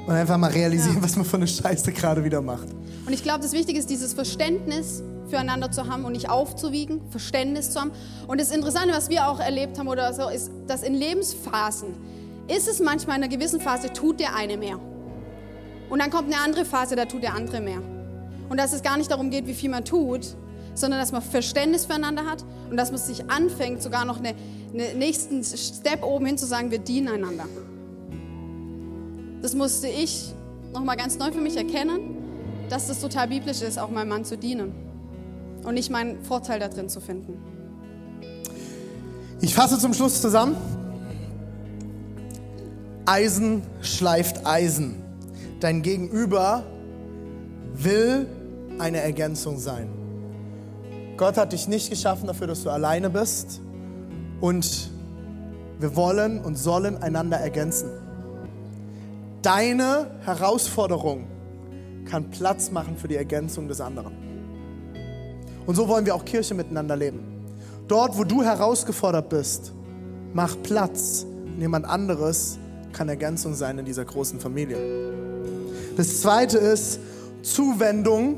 [0.09, 1.03] und einfach mal realisieren, ja.
[1.03, 2.69] was man für eine Scheiße gerade wieder macht.
[3.07, 7.73] Und ich glaube, das Wichtige ist, dieses Verständnis füreinander zu haben und nicht aufzuwiegen, Verständnis
[7.73, 7.91] zu haben.
[8.27, 11.89] Und das Interessante, was wir auch erlebt haben oder so, ist, dass in Lebensphasen
[12.49, 14.81] ist es manchmal in einer gewissen Phase, tut der eine mehr.
[15.91, 17.83] Und dann kommt eine andere Phase, da tut der andere mehr.
[18.49, 20.37] Und dass es gar nicht darum geht, wie viel man tut,
[20.73, 24.35] sondern dass man Verständnis füreinander hat und dass man sich anfängt, sogar noch einen
[24.73, 27.45] eine nächsten Step oben hin zu sagen, wir dienen einander.
[29.43, 30.35] Das musste ich
[30.73, 32.17] nochmal ganz neu für mich erkennen,
[32.69, 34.73] dass es total biblisch ist, auch meinem Mann zu dienen
[35.65, 37.39] und nicht meinen Vorteil da drin zu finden.
[39.41, 40.57] Ich fasse zum Schluss zusammen.
[43.07, 44.97] Eisen schleift Eisen.
[45.61, 46.65] Dein Gegenüber
[47.75, 48.27] will
[48.79, 49.89] eine Ergänzung sein.
[51.17, 53.61] Gott hat dich nicht geschaffen dafür, dass du alleine bist.
[54.41, 54.91] Und
[55.79, 57.89] wir wollen und sollen einander ergänzen.
[59.49, 61.27] Deine Herausforderung
[62.05, 64.13] kann Platz machen für die Ergänzung des anderen.
[65.65, 67.21] Und so wollen wir auch Kirche miteinander leben.
[67.87, 69.73] Dort, wo du herausgefordert bist,
[70.35, 71.25] mach Platz.
[71.59, 72.59] Jemand anderes
[72.93, 74.77] kann Ergänzung sein in dieser großen Familie.
[75.97, 77.01] Das zweite ist
[77.41, 78.37] Zuwendung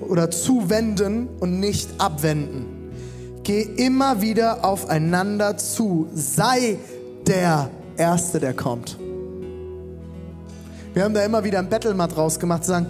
[0.00, 2.94] oder zuwenden und nicht abwenden.
[3.42, 6.08] Geh immer wieder aufeinander zu.
[6.14, 6.78] Sei
[7.26, 8.96] der Erste, der kommt.
[10.98, 12.86] Wir haben da immer wieder ein Battle mal gemacht, zu sagen,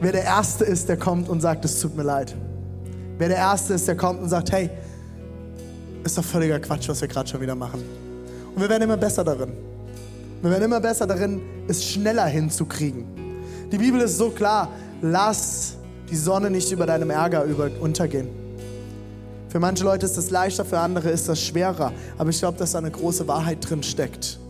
[0.00, 2.34] wer der Erste ist, der kommt und sagt, es tut mir leid.
[3.16, 4.68] Wer der Erste ist, der kommt und sagt, hey,
[6.02, 7.80] ist doch völliger Quatsch, was wir gerade schon wieder machen.
[8.56, 9.52] Und wir werden immer besser darin.
[10.42, 13.04] Wir werden immer besser darin, es schneller hinzukriegen.
[13.70, 15.76] Die Bibel ist so klar, lass
[16.10, 17.44] die Sonne nicht über deinem Ärger
[17.80, 18.30] untergehen.
[19.48, 21.92] Für manche Leute ist das leichter, für andere ist das schwerer.
[22.18, 24.40] Aber ich glaube, dass da eine große Wahrheit drin steckt.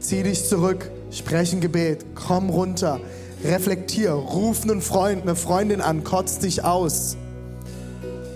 [0.00, 3.00] Zieh dich zurück, sprech ein Gebet, komm runter,
[3.44, 7.16] reflektier, ruf einen Freund, eine Freundin an, kotz dich aus.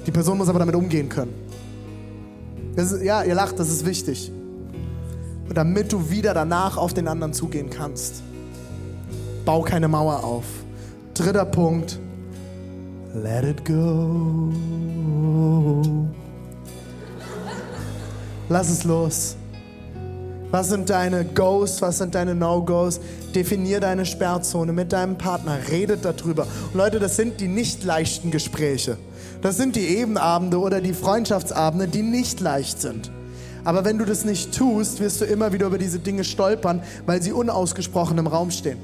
[0.07, 1.35] Die Person muss aber damit umgehen können.
[2.77, 4.33] Ist, ja, ihr lacht, das ist wichtig.
[5.49, 8.23] Und damit du wieder danach auf den anderen zugehen kannst.
[9.45, 10.45] Bau keine Mauer auf.
[11.15, 11.99] Dritter Punkt,
[13.15, 14.53] let it go.
[18.49, 19.37] Lass es los.
[20.55, 23.01] Was sind deine Goes, was sind deine No-Gos?
[23.35, 26.47] Definier deine Sperrzone mit deinem Partner, redet darüber.
[26.73, 28.97] Und Leute, das sind die nicht leichten Gespräche.
[29.43, 33.11] Das sind die Ebenabende oder die Freundschaftsabende, die nicht leicht sind.
[33.65, 37.21] Aber wenn du das nicht tust, wirst du immer wieder über diese Dinge stolpern, weil
[37.21, 38.79] sie unausgesprochen im Raum stehen.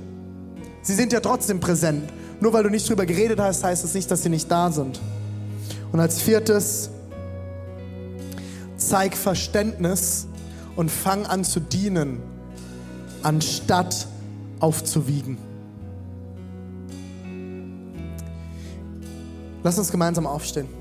[0.82, 2.12] Sie sind ja trotzdem präsent.
[2.40, 4.72] Nur weil du nicht drüber geredet hast, heißt es das nicht, dass sie nicht da
[4.72, 5.00] sind.
[5.92, 6.90] Und als viertes,
[8.76, 10.26] zeig Verständnis
[10.76, 12.20] und fang an zu dienen,
[13.22, 14.06] anstatt
[14.60, 15.38] aufzuwiegen.
[19.62, 20.80] Lass uns gemeinsam aufstehen.